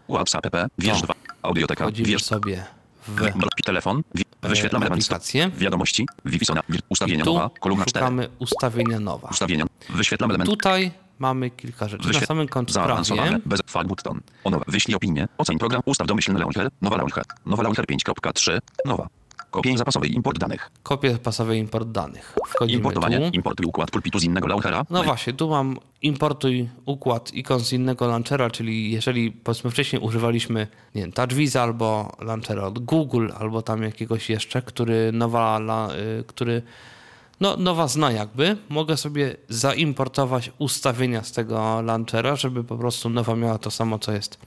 [0.08, 0.72] WhatsApp app.
[0.78, 1.06] Wiersz No.
[1.06, 1.14] 2.
[1.42, 1.90] Audioteka.
[1.90, 2.24] Wiersz.
[2.24, 2.64] sobie
[3.08, 4.02] w Telefon.
[4.14, 5.50] Wi- Wyświetlam e, aplikację.
[5.56, 6.06] Wiadomości.
[6.24, 6.60] Wipisona.
[6.68, 7.50] Wi- Ustawienia Tu nowa.
[7.60, 8.04] Kolumna 4.
[8.06, 9.28] szukamy ustawienia nowa.
[9.28, 9.64] Ustawienia.
[9.90, 10.50] Wyświetlam element.
[10.50, 12.06] Tutaj mamy kilka rzeczy.
[12.08, 14.20] Na Wyświet- samym końcu prawie Bez flag button.
[14.44, 14.50] O.
[14.68, 15.28] Wyślij opinię.
[15.38, 15.82] Oceń program.
[15.84, 16.68] Ustaw domyślny launcher.
[16.82, 17.24] Nowa launcher.
[17.46, 18.58] Nowa launcher 5.3.
[18.84, 19.08] Nowa.
[19.54, 20.14] Kopień zapasowej.
[20.14, 20.70] Import danych.
[20.82, 22.34] kopię pasowej import danych.
[22.46, 23.30] Wchodzimy Importowanie.
[23.30, 23.36] tu.
[23.36, 24.84] Importuj układ pulpitu z innego launchera.
[24.90, 30.66] No właśnie, tu mam importuj układ ikon z innego launchera, czyli jeżeli powiedzmy wcześniej używaliśmy
[30.94, 35.88] nie wiem, TouchWiz albo launchera od Google, albo tam jakiegoś jeszcze, który nowa, la,
[36.20, 36.62] y, który
[37.40, 38.56] no, nowa zna jakby.
[38.68, 44.12] Mogę sobie zaimportować ustawienia z tego launchera, żeby po prostu nowa miała to samo, co
[44.12, 44.38] jest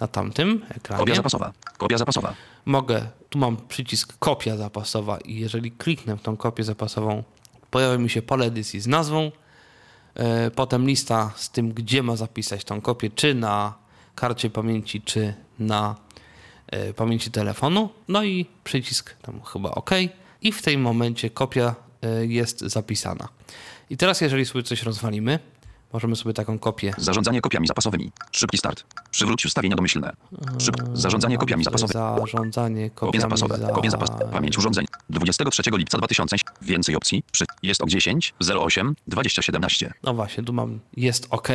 [0.00, 1.00] na tamtym ekranie.
[1.00, 1.52] Kopia zapasowa.
[1.78, 2.34] Kopia zapasowa.
[2.64, 7.22] Mogę, tu mam przycisk kopia zapasowa i jeżeli kliknę w tą kopię zapasową,
[7.70, 9.32] pojawi mi się pole edycji z nazwą,
[10.14, 13.74] e, potem lista z tym, gdzie ma zapisać tą kopię, czy na
[14.14, 15.96] karcie pamięci, czy na
[16.66, 19.90] e, pamięci telefonu, no i przycisk tam chyba OK
[20.42, 23.28] i w tym momencie kopia e, jest zapisana.
[23.90, 25.38] I teraz jeżeli sobie coś rozwalimy,
[25.92, 28.12] możemy sobie taką kopię Zarządzanie kopiami zapasowymi.
[28.32, 28.84] Szybki start.
[29.10, 30.12] Przywróć ustawienia domyślne.
[30.58, 30.76] Szyb...
[30.92, 32.00] Zarządzanie kopiami zapasowymi.
[32.20, 33.58] zarządzanie Kopie kopiami zapasowe.
[33.58, 33.68] za...
[33.68, 34.10] Kopie zapas.
[34.32, 34.86] Pamięć urządzeń.
[35.10, 36.36] 23 lipca 2000.
[36.62, 37.22] Więcej opcji.
[37.32, 37.44] Przy...
[37.62, 39.92] Jest ok 10 08 2017.
[40.02, 41.48] No właśnie, tu mam jest OK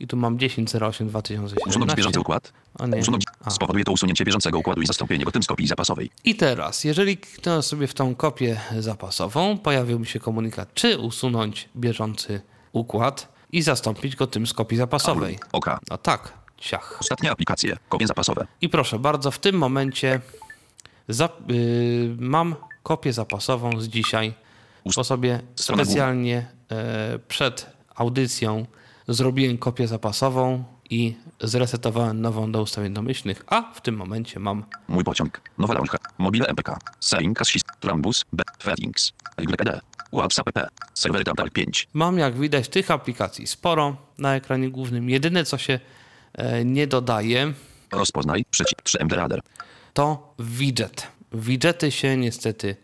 [0.00, 1.56] i tu mam 10.08 2017.
[1.66, 2.52] Usunąć bieżący układ.
[2.78, 3.00] A nie.
[3.00, 3.24] Usunąć.
[3.44, 3.50] A.
[3.50, 6.10] Spowoduje to usunięcie bieżącego układu i zastąpienie go tym z kopii zapasowej.
[6.24, 11.68] I teraz, jeżeli kliknę sobie w tą kopię zapasową, pojawił mi się komunikat, czy usunąć
[11.76, 12.40] bieżący
[12.72, 15.38] układ i zastąpić go tym z kopii zapasowej.
[15.52, 15.78] Oka.
[15.90, 16.98] No tak, ciach.
[17.00, 17.76] Ostatnie aplikacje.
[17.88, 18.46] Kopie zapasowe.
[18.60, 20.20] I proszę bardzo, w tym momencie
[21.08, 24.34] za, yy, mam kopię zapasową z dzisiaj,
[24.96, 28.66] bo sobie specjalnie e, przed audycją
[29.08, 35.04] zrobiłem kopię zapasową i zresetowałem nową do ustawień domyślnych, a w tym momencie mam Mój
[35.04, 35.40] pociąg.
[35.58, 36.00] Nowa launcher.
[36.18, 36.78] Mobile MPK.
[37.00, 37.62] Sering Assis.
[37.80, 38.24] Trambus.
[38.32, 38.42] B.
[38.62, 39.12] Feelings.
[39.38, 39.95] YD.
[40.20, 40.68] WhatsApp PP.
[40.94, 41.88] Serwery Tantal 5.
[41.92, 45.10] Mam, jak widać, tych aplikacji sporo na ekranie głównym.
[45.10, 45.80] Jedyne, co się
[46.34, 47.52] e, nie dodaje,
[47.92, 48.44] Rozpoznaj.
[48.50, 49.40] Przycisk 3MD Radar.
[49.94, 51.06] to widget.
[51.32, 52.76] Widgety się niestety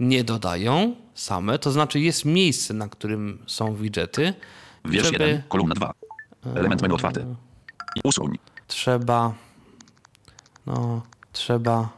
[0.00, 4.34] nie dodają same, to znaczy jest miejsce, na którym są widgety.
[4.84, 5.42] Wiersz Żeby- 1.
[5.48, 5.92] Kolumna 2.
[6.54, 7.26] Element menu otwarty.
[7.96, 8.38] I usuń.
[8.68, 9.34] Trzeba,
[10.66, 11.02] no,
[11.32, 11.88] trzeba,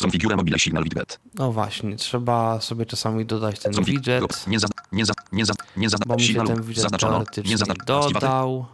[0.00, 1.20] Konfigura mobile signal widget.
[1.34, 4.82] no właśnie, trzeba sobie czasami dodać ten Konfig- widget, Nie zazna...
[4.92, 5.12] Nie za...
[5.32, 5.54] Nie za...
[5.76, 6.04] Nie zazna...
[6.06, 7.18] bo mi się ten widget Zaznaczono.
[7.18, 7.54] Nie.
[7.54, 7.86] Activated.
[7.86, 8.66] dodał,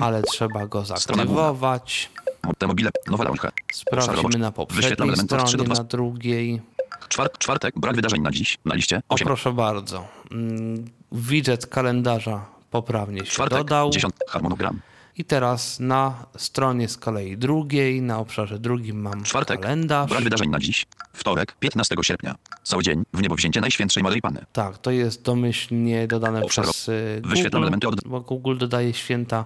[0.00, 2.10] ale trzeba go zaktywować.
[2.58, 2.90] Te mobile.
[3.06, 3.52] Nowa launcher.
[3.72, 4.38] Sprawdzimy roboczy.
[4.38, 5.74] na poprzedniej elementy od 3 do stronie, 2.
[5.74, 6.62] na drugiej.
[7.08, 7.32] Czwar...
[7.38, 7.78] Czwartek.
[7.78, 8.58] Brak wydarzeń na dziś.
[8.64, 9.02] Na liście.
[9.08, 9.26] O, 8.
[9.26, 10.04] proszę bardzo.
[10.30, 13.58] Mm, Widget kalendarza poprawnie się Czwartek.
[13.58, 13.90] dodał.
[13.90, 14.14] 10.
[14.28, 14.80] Harmonogram.
[15.16, 19.60] I teraz na stronie z kolei drugiej, na obszarze drugim mam Czwartek.
[19.60, 20.10] kalendarz.
[20.10, 20.86] Brak wydarzeń na dziś.
[21.12, 21.56] Wtorek.
[21.58, 22.34] 15 sierpnia.
[22.62, 23.02] Cały dzień.
[23.12, 24.44] W niebo wzięcie Najświętszej Maryi Panny.
[24.52, 28.92] Tak, to jest domyślnie dodane Obszar- przez y, wyświetlam Google, elementy od- bo Google dodaje
[28.94, 29.44] święta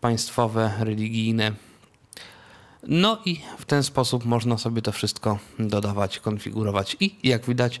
[0.00, 1.52] państwowe, religijne.
[2.88, 7.80] No i w ten sposób można sobie to wszystko dodawać, konfigurować i jak widać,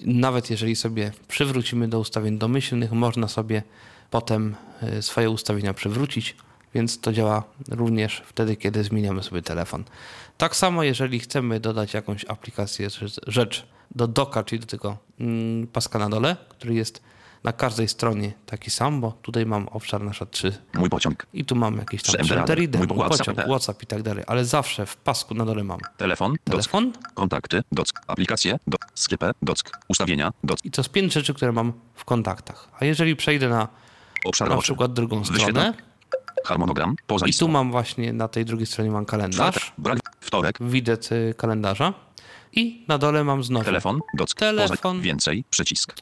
[0.00, 3.62] nawet jeżeli sobie przywrócimy do ustawień domyślnych, można sobie
[4.10, 4.54] potem
[4.98, 6.36] y, swoje ustawienia przywrócić,
[6.74, 9.84] więc to działa również wtedy, kiedy zmieniamy sobie telefon.
[10.38, 15.66] Tak samo, jeżeli chcemy dodać jakąś aplikację, rzecz- rzecz do doka, czyli do tego mm,
[15.66, 17.02] paska na dole, który jest
[17.44, 21.26] na każdej stronie taki sam, bo tutaj mam obszar nasza 3 Mój pociąg.
[21.32, 22.14] i tu mam jakieś tam
[22.46, 23.46] reader, mój WhatsApp, pociąg, tak.
[23.46, 26.32] WhatsApp i tak dalej, ale zawsze w pasku na dole mam Telefon.
[26.32, 26.44] Dock.
[26.44, 27.62] telefon Kontakty.
[27.72, 27.88] Dock.
[28.06, 28.58] Aplikacje.
[28.66, 28.86] Dock.
[29.42, 29.70] Dock.
[29.88, 30.32] Ustawienia.
[30.44, 30.64] Dock.
[30.64, 32.68] i to z pięć rzeczy, które mam w kontaktach.
[32.80, 33.68] A jeżeli przejdę na
[34.24, 35.74] Obszar na przykład drugą stronę
[36.46, 36.96] Harmonogram.
[37.06, 39.98] Poza i tu mam właśnie na tej drugiej stronie mam kalendarz, Brak.
[40.20, 40.56] Wtorek.
[40.60, 41.94] widać y, kalendarza
[42.52, 44.00] i na dole mam znowu Telefon.
[44.18, 44.34] Dock.
[44.34, 44.76] Telefon.
[44.78, 45.02] Poza.
[45.04, 45.44] Więcej.
[45.50, 45.94] Przycisk.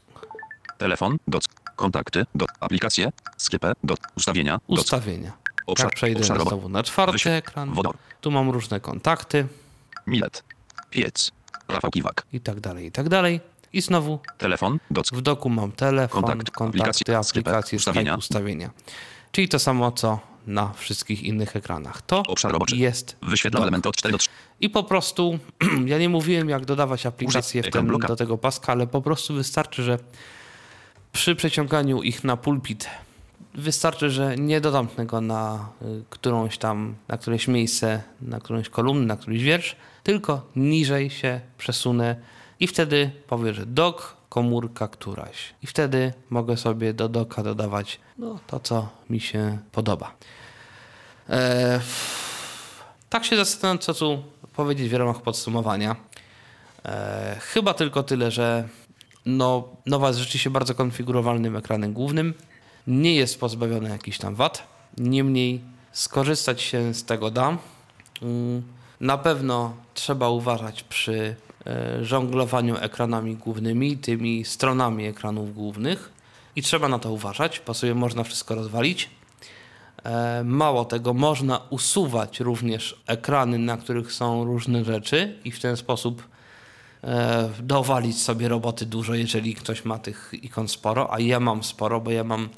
[0.79, 1.17] Telefon.
[1.29, 1.45] Dock.
[1.77, 2.25] Kontakty.
[2.35, 2.53] Dock.
[2.61, 3.13] Aplikacje.
[3.37, 3.73] Sklepy.
[3.85, 4.01] Dock.
[4.17, 4.61] Ustawienia.
[4.69, 4.81] Dock.
[4.81, 5.33] ustawienia.
[5.67, 7.97] Obszar- Jak przejdę obszar znowu na czwarty Wyświe- ekran, Wodor.
[8.21, 9.47] tu mam różne kontakty
[10.07, 10.45] Milet.
[10.91, 11.33] Piec.
[11.69, 12.27] Rafał Kiwak.
[12.33, 13.41] i tak dalej, i tak dalej.
[13.73, 14.79] I znowu Telefon.
[14.91, 15.15] Dock.
[15.15, 18.17] w doku mam telefon, Kontakt, kontakty, aplikacje, aplikacje, sklepy, Skype, ustawienia.
[18.17, 18.71] ustawienia.
[19.33, 22.03] Czyli to samo, co na wszystkich innych ekranach.
[22.03, 22.77] To Obszar roboczy.
[22.77, 24.29] jest Wyświetlam elementy od 4 do 3.
[24.61, 25.39] I po prostu,
[25.87, 29.83] ja nie mówiłem, jak dodawać aplikacje w ten, do tego paska, ale po prostu wystarczy,
[29.83, 29.99] że
[31.13, 32.89] przy przeciąganiu ich na pulpit
[33.55, 39.07] wystarczy, że nie dodam tego na y, którąś tam, na któreś miejsce, na którąś kolumnę,
[39.07, 42.17] na któryś wiersz, tylko niżej się przesunę
[42.61, 45.55] i wtedy powie, że dok, komórka któraś.
[45.63, 50.13] I wtedy mogę sobie do doka dodawać no, to, co mi się podoba.
[51.31, 51.81] E,
[53.09, 54.23] tak się zastanawiam, co tu
[54.57, 55.97] powiedzieć w ramach podsumowania.
[56.85, 58.69] E, chyba tylko tyle, że
[59.27, 62.35] no, nowa jest rzeczywiście bardzo konfigurowalnym ekranem głównym.
[62.87, 64.69] Nie jest pozbawiony jakichś tam wad.
[64.99, 65.61] Niemniej
[65.93, 67.59] skorzystać się z tego da.
[68.23, 68.63] Mm,
[69.01, 71.37] Na pewno trzeba uważać przy
[72.03, 76.13] żonglowaniu ekranami głównymi, tymi stronami ekranów głównych.
[76.57, 79.11] I trzeba na to uważać, sobie można wszystko rozwalić.
[80.05, 85.77] E, Mało tego, można usuwać również ekrany, na których są różne rzeczy i w ten
[85.77, 86.29] sposób
[87.05, 92.01] e, dowalić sobie roboty dużo, jeżeli ktoś ma tych ikon sporo, a ja mam sporo,
[92.01, 92.49] bo ja mam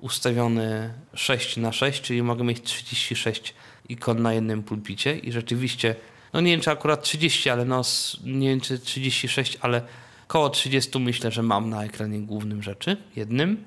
[0.00, 3.54] ustawiony 6 na 6 czyli mogę mieć 36
[3.88, 5.96] ikon na jednym pulpicie i rzeczywiście,
[6.32, 7.82] no nie wiem czy akurat 30, ale no
[8.24, 9.82] nie wiem czy 36, ale
[10.26, 13.64] koło 30 myślę, że mam na ekranie głównym rzeczy, jednym.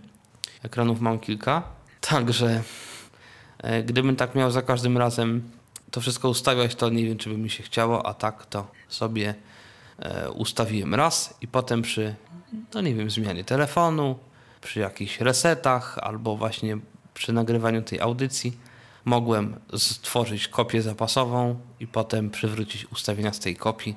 [0.64, 1.64] Ekranów mam kilka,
[2.02, 2.64] także
[3.58, 5.50] e, gdybym tak miał za każdym razem
[5.92, 9.36] to wszystko ustawiać, to nie wiem, czy by mi się chciało, a tak to sobie
[10.00, 12.16] e, ustawiłem raz i potem przy,
[12.74, 14.20] no nie wiem, zmianie telefonu,
[14.62, 16.78] przy jakichś resetach albo właśnie
[17.14, 18.58] przy nagrywaniu tej audycji
[19.06, 23.96] mogłem stworzyć kopię zapasową i potem przywrócić ustawienia z tej kopii.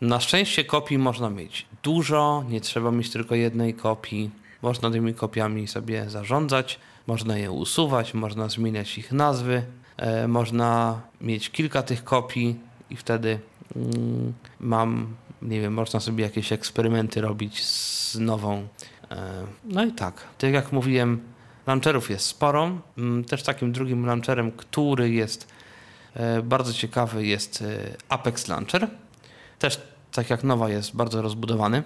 [0.00, 4.30] Na szczęście kopii można mieć dużo, nie trzeba mieć tylko jednej kopii.
[4.62, 9.62] Można tymi kopiami sobie zarządzać, można je usuwać, można zmieniać ich nazwy,
[9.96, 12.56] e, można mieć kilka tych kopii
[12.90, 13.38] i wtedy
[13.76, 18.68] mm, mam, nie wiem, można sobie jakieś eksperymenty robić z nową.
[19.10, 21.20] E, no i tak, tak jak mówiłem,
[21.66, 22.70] launcherów jest sporo.
[22.98, 25.48] Mm, też takim drugim launcherem, który jest
[26.14, 28.88] e, bardzo ciekawy, jest e, Apex Launcher.
[29.58, 29.80] Też,
[30.12, 31.82] tak jak nowa, jest bardzo rozbudowany.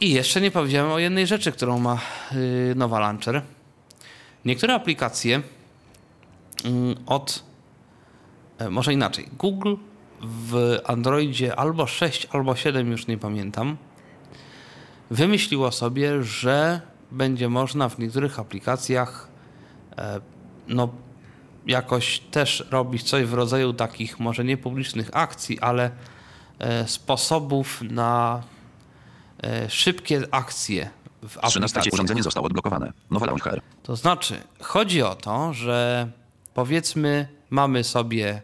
[0.00, 1.98] I jeszcze nie powiedziałem o jednej rzeczy, którą ma
[2.32, 3.42] y, nowa launcher.
[4.44, 5.42] Niektóre aplikacje
[6.64, 7.42] mm, od,
[8.58, 9.74] e, może inaczej, Google
[10.22, 13.76] w Androidzie albo 6, albo 7, już nie pamiętam,
[15.10, 16.80] wymyśliło sobie, że
[17.12, 19.28] będzie można w niektórych aplikacjach
[19.98, 20.20] e,
[20.68, 20.88] no,
[21.66, 25.90] jakoś też robić coś w rodzaju takich, może nie publicznych akcji, ale
[26.58, 28.42] e, sposobów na
[29.42, 30.90] e, szybkie akcje
[31.22, 31.90] w 13 aplikacji.
[31.92, 32.92] urządzenie zostało odblokowane.
[33.10, 33.60] Nowa launcher.
[33.82, 36.08] To znaczy, chodzi o to, że
[36.54, 38.42] powiedzmy, mamy sobie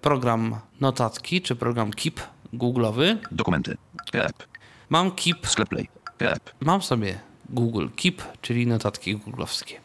[0.00, 2.20] program notatki, czy program Keep
[2.54, 3.16] Google'owy.
[3.30, 3.76] Dokumenty.
[4.12, 4.46] Keep.
[4.90, 5.88] Mam Keep, Sklep Play.
[6.18, 6.50] Keep.
[6.60, 7.18] mam sobie
[7.52, 9.80] Google Keep, czyli notatki googlowskie.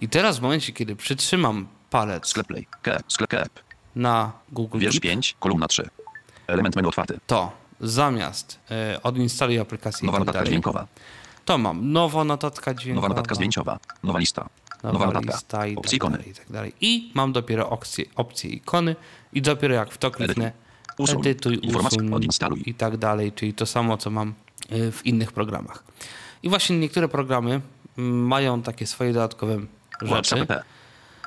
[0.00, 2.66] I teraz w momencie, kiedy przytrzymam palec Sklep Play.
[2.82, 3.02] Keep.
[3.08, 3.60] Sklep Keep.
[3.96, 5.88] na Google Wiersz Keep, 5, kolumna 3.
[6.46, 7.18] Element menu otwarty.
[7.26, 10.86] to zamiast e, odinstaluj aplikację Nowa notatka dalej, dźwiękowa.
[11.44, 13.08] to mam nowa notatka dźwiękowa.
[13.08, 13.78] Nowa notatka zdjęciowa.
[14.02, 14.48] Nowa lista.
[14.82, 15.32] nowa, Nowa notatka.
[15.32, 16.16] lista i Opcje tak ikony.
[16.16, 16.72] dalej, i tak dalej.
[16.80, 18.96] I mam dopiero opcje, opcje ikony
[19.32, 20.52] i dopiero jak w to kliknę,
[20.98, 21.20] Usuń.
[21.20, 22.62] edytuj, Informacje usuń odinstaluj.
[22.66, 24.34] i tak dalej, czyli to samo, co mam
[24.72, 25.84] y, w innych programach.
[26.42, 27.60] I właśnie niektóre programy
[27.98, 29.58] mm, mają takie swoje dodatkowe
[30.02, 30.62] rzeczy, PP.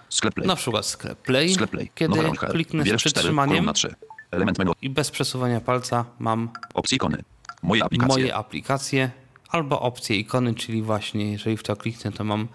[0.09, 0.47] Sklep Play.
[0.47, 1.91] na przykład sklep Play, Sklep Play.
[1.95, 3.95] Kiedy kliknę z 4, przytrzymaniem kolumna 3.
[4.32, 4.72] Element menu.
[4.82, 7.24] i bez przesuwania palca mam Opcje ikony.
[7.64, 8.07] Moje aplikacje.
[8.07, 9.11] moje aplikacje
[9.49, 12.47] albo opcje ikony, czyli właśnie jeżeli w to kliknę, to mam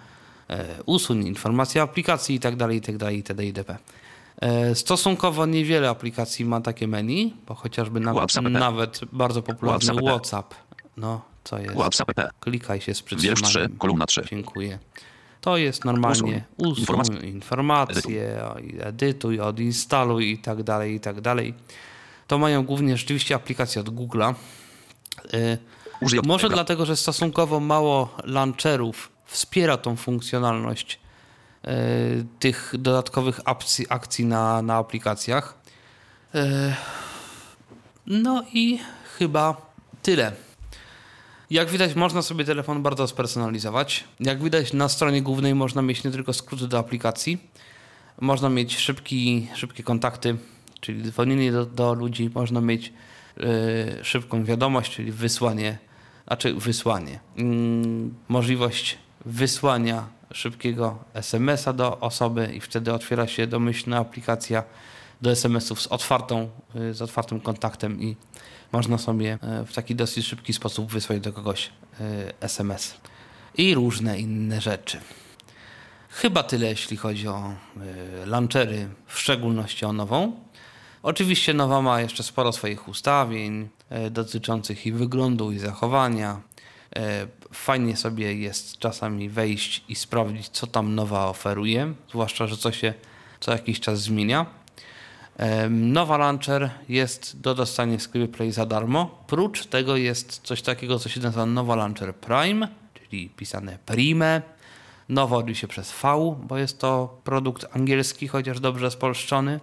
[0.51, 3.45] e, usuń informacje o aplikacji i tak dalej, i tak dalej, itd.
[3.45, 3.79] itp.
[4.41, 10.09] E, stosunkowo niewiele aplikacji ma takie menu, bo chociażby nawet, nawet bardzo popularny WhatsApp.
[10.09, 10.55] WhatsApp.
[10.97, 11.75] No, co jest?
[11.75, 12.31] WhatsApp PP.
[12.41, 13.79] Klikaj się z Wiersz 3, przytrzymaniem.
[13.79, 14.23] kolumna 3.
[14.31, 14.79] Dziękuję.
[15.41, 17.17] To jest normalnie usuń, Informacje.
[17.31, 18.43] informacje,
[18.81, 19.41] edytuj.
[19.41, 21.55] odinstaluj i tak dalej, i tak dalej.
[22.27, 24.35] To mają głównie rzeczywiście aplikacje od Google'a.
[25.35, 25.59] Y,
[26.01, 31.01] Użyj Może dlatego, że stosunkowo mało launcherów wspiera tą funkcjonalność
[31.65, 31.69] y,
[32.39, 35.55] tych dodatkowych akcji, akcji na, na aplikacjach.
[36.35, 36.39] Y,
[38.07, 38.79] no i
[39.19, 39.57] chyba
[40.03, 40.33] tyle.
[41.51, 44.05] Jak widać, można sobie telefon bardzo spersonalizować.
[44.21, 47.39] Jak widać, na stronie głównej można mieć nie tylko skróty do aplikacji,
[48.21, 50.37] można mieć szybki, szybkie kontakty,
[50.81, 52.93] czyli dzwonienie do, do ludzi, można mieć
[53.37, 53.45] yy,
[54.05, 55.79] szybką wiadomość, czyli wysłanie,
[56.27, 64.65] znaczy wysłanie, mm, możliwość wysłania szybkiego SMS-a do osoby i wtedy otwiera się domyślna aplikacja
[65.23, 68.17] do SMS-ów z, otwartą, y, z otwartym kontaktem i
[68.73, 71.71] można sobie y, w taki dosyć szybki sposób wysłać do kogoś
[72.41, 72.95] SMS.
[73.55, 75.01] I różne inne rzeczy.
[76.09, 77.53] Chyba tyle, jeśli chodzi o
[78.23, 80.33] y, launchery, w szczególności o nową.
[81.03, 83.69] Oczywiście nowa ma jeszcze sporo swoich ustawień
[84.11, 86.41] dotyczących i wyglądu, i zachowania.
[87.53, 92.95] Fajnie sobie jest czasami wejść i sprawdzić, co tam nowa oferuje, zwłaszcza, że co się
[93.41, 94.47] co jakiś czas zmienia.
[95.71, 99.25] Nowa launcher jest do dostania w sklepie Play za darmo.
[99.27, 104.43] Prócz tego jest coś takiego, co się nazywa Nowa Launcher Prime, czyli pisane Prime.
[105.09, 109.61] Nowo oczywiście przez V, bo jest to produkt angielski, chociaż dobrze spolszczony.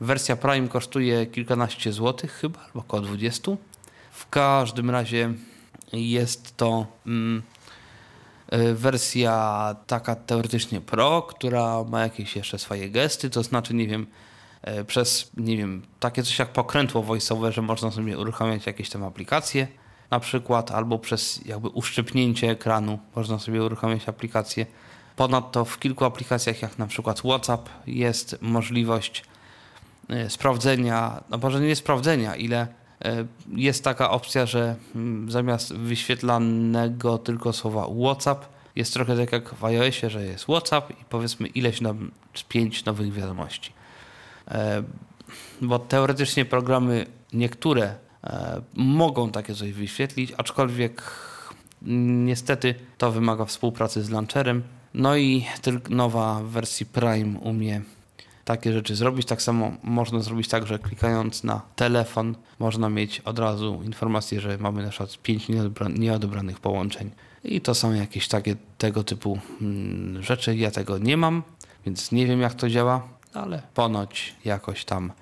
[0.00, 3.52] Wersja Prime kosztuje kilkanaście złotych chyba, albo około 20.
[4.12, 5.32] W każdym razie
[5.92, 7.42] jest to mm,
[8.52, 14.02] y, wersja taka teoretycznie Pro, która ma jakieś jeszcze swoje gesty, to znaczy, nie wiem,
[14.02, 14.35] e,
[14.86, 19.68] przez, nie wiem, takie coś jak pokrętło voiceover, że można sobie uruchamiać jakieś tam aplikacje
[20.10, 24.66] na przykład, albo przez jakby uszczypnięcie ekranu można sobie uruchamiać aplikacje.
[25.16, 29.24] Ponadto w kilku aplikacjach, jak na przykład WhatsApp, jest możliwość
[30.08, 32.66] e, sprawdzenia, no może nie sprawdzenia, ile
[33.04, 38.46] e, jest taka opcja, że mm, zamiast wyświetlanego tylko słowa WhatsApp,
[38.76, 42.10] jest trochę tak jak w iOSie, że jest WhatsApp i powiedzmy ileś nam
[42.48, 43.75] pięć nowych wiadomości.
[44.48, 44.82] E,
[45.62, 47.94] bo teoretycznie programy niektóre
[48.24, 51.02] e, mogą takie coś wyświetlić, aczkolwiek
[52.26, 54.62] niestety to wymaga współpracy z launcherem.
[54.94, 57.82] No i tylko nowa w wersji Prime umie
[58.44, 59.26] takie rzeczy zrobić.
[59.26, 64.58] Tak samo można zrobić tak, że klikając na telefon można mieć od razu informację, że
[64.58, 65.48] mamy na przykład 5
[65.94, 67.10] nieodebranych połączeń.
[67.44, 70.56] I to są jakieś takie tego typu mm, rzeczy.
[70.56, 71.42] Ja tego nie mam,
[71.86, 75.12] więc nie wiem jak to działa, ale ponoć jakoś tam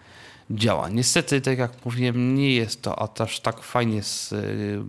[0.50, 0.88] działa.
[0.88, 4.82] Niestety, tak jak mówiłem, nie jest to aż tak fajnie z, y,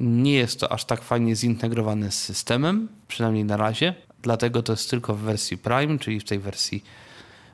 [0.00, 3.94] nie jest to aż tak fajnie zintegrowane z systemem, przynajmniej na razie.
[4.22, 6.84] Dlatego to jest tylko w wersji Prime, czyli w tej wersji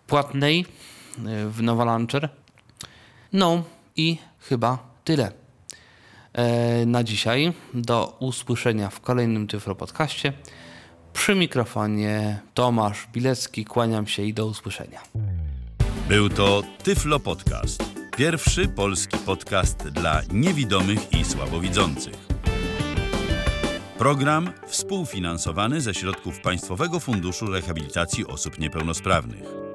[0.07, 0.61] płatnej
[1.19, 2.29] y, w Nova Launcher.
[3.33, 3.63] No
[3.97, 5.33] i chyba tyle
[6.33, 7.53] e, na dzisiaj.
[7.75, 10.33] Do usłyszenia w kolejnym Tyflo Podcaście.
[11.17, 13.65] Przy mikrofonie Tomasz Bilecki.
[13.65, 15.01] Kłaniam się i do usłyszenia.
[16.09, 17.85] Był to Tyflo Podcast.
[18.17, 22.15] Pierwszy polski podcast dla niewidomych i słabowidzących.
[23.99, 29.66] Program współfinansowany ze środków Państwowego Funduszu Rehabilitacji Osób Niepełnosprawnych.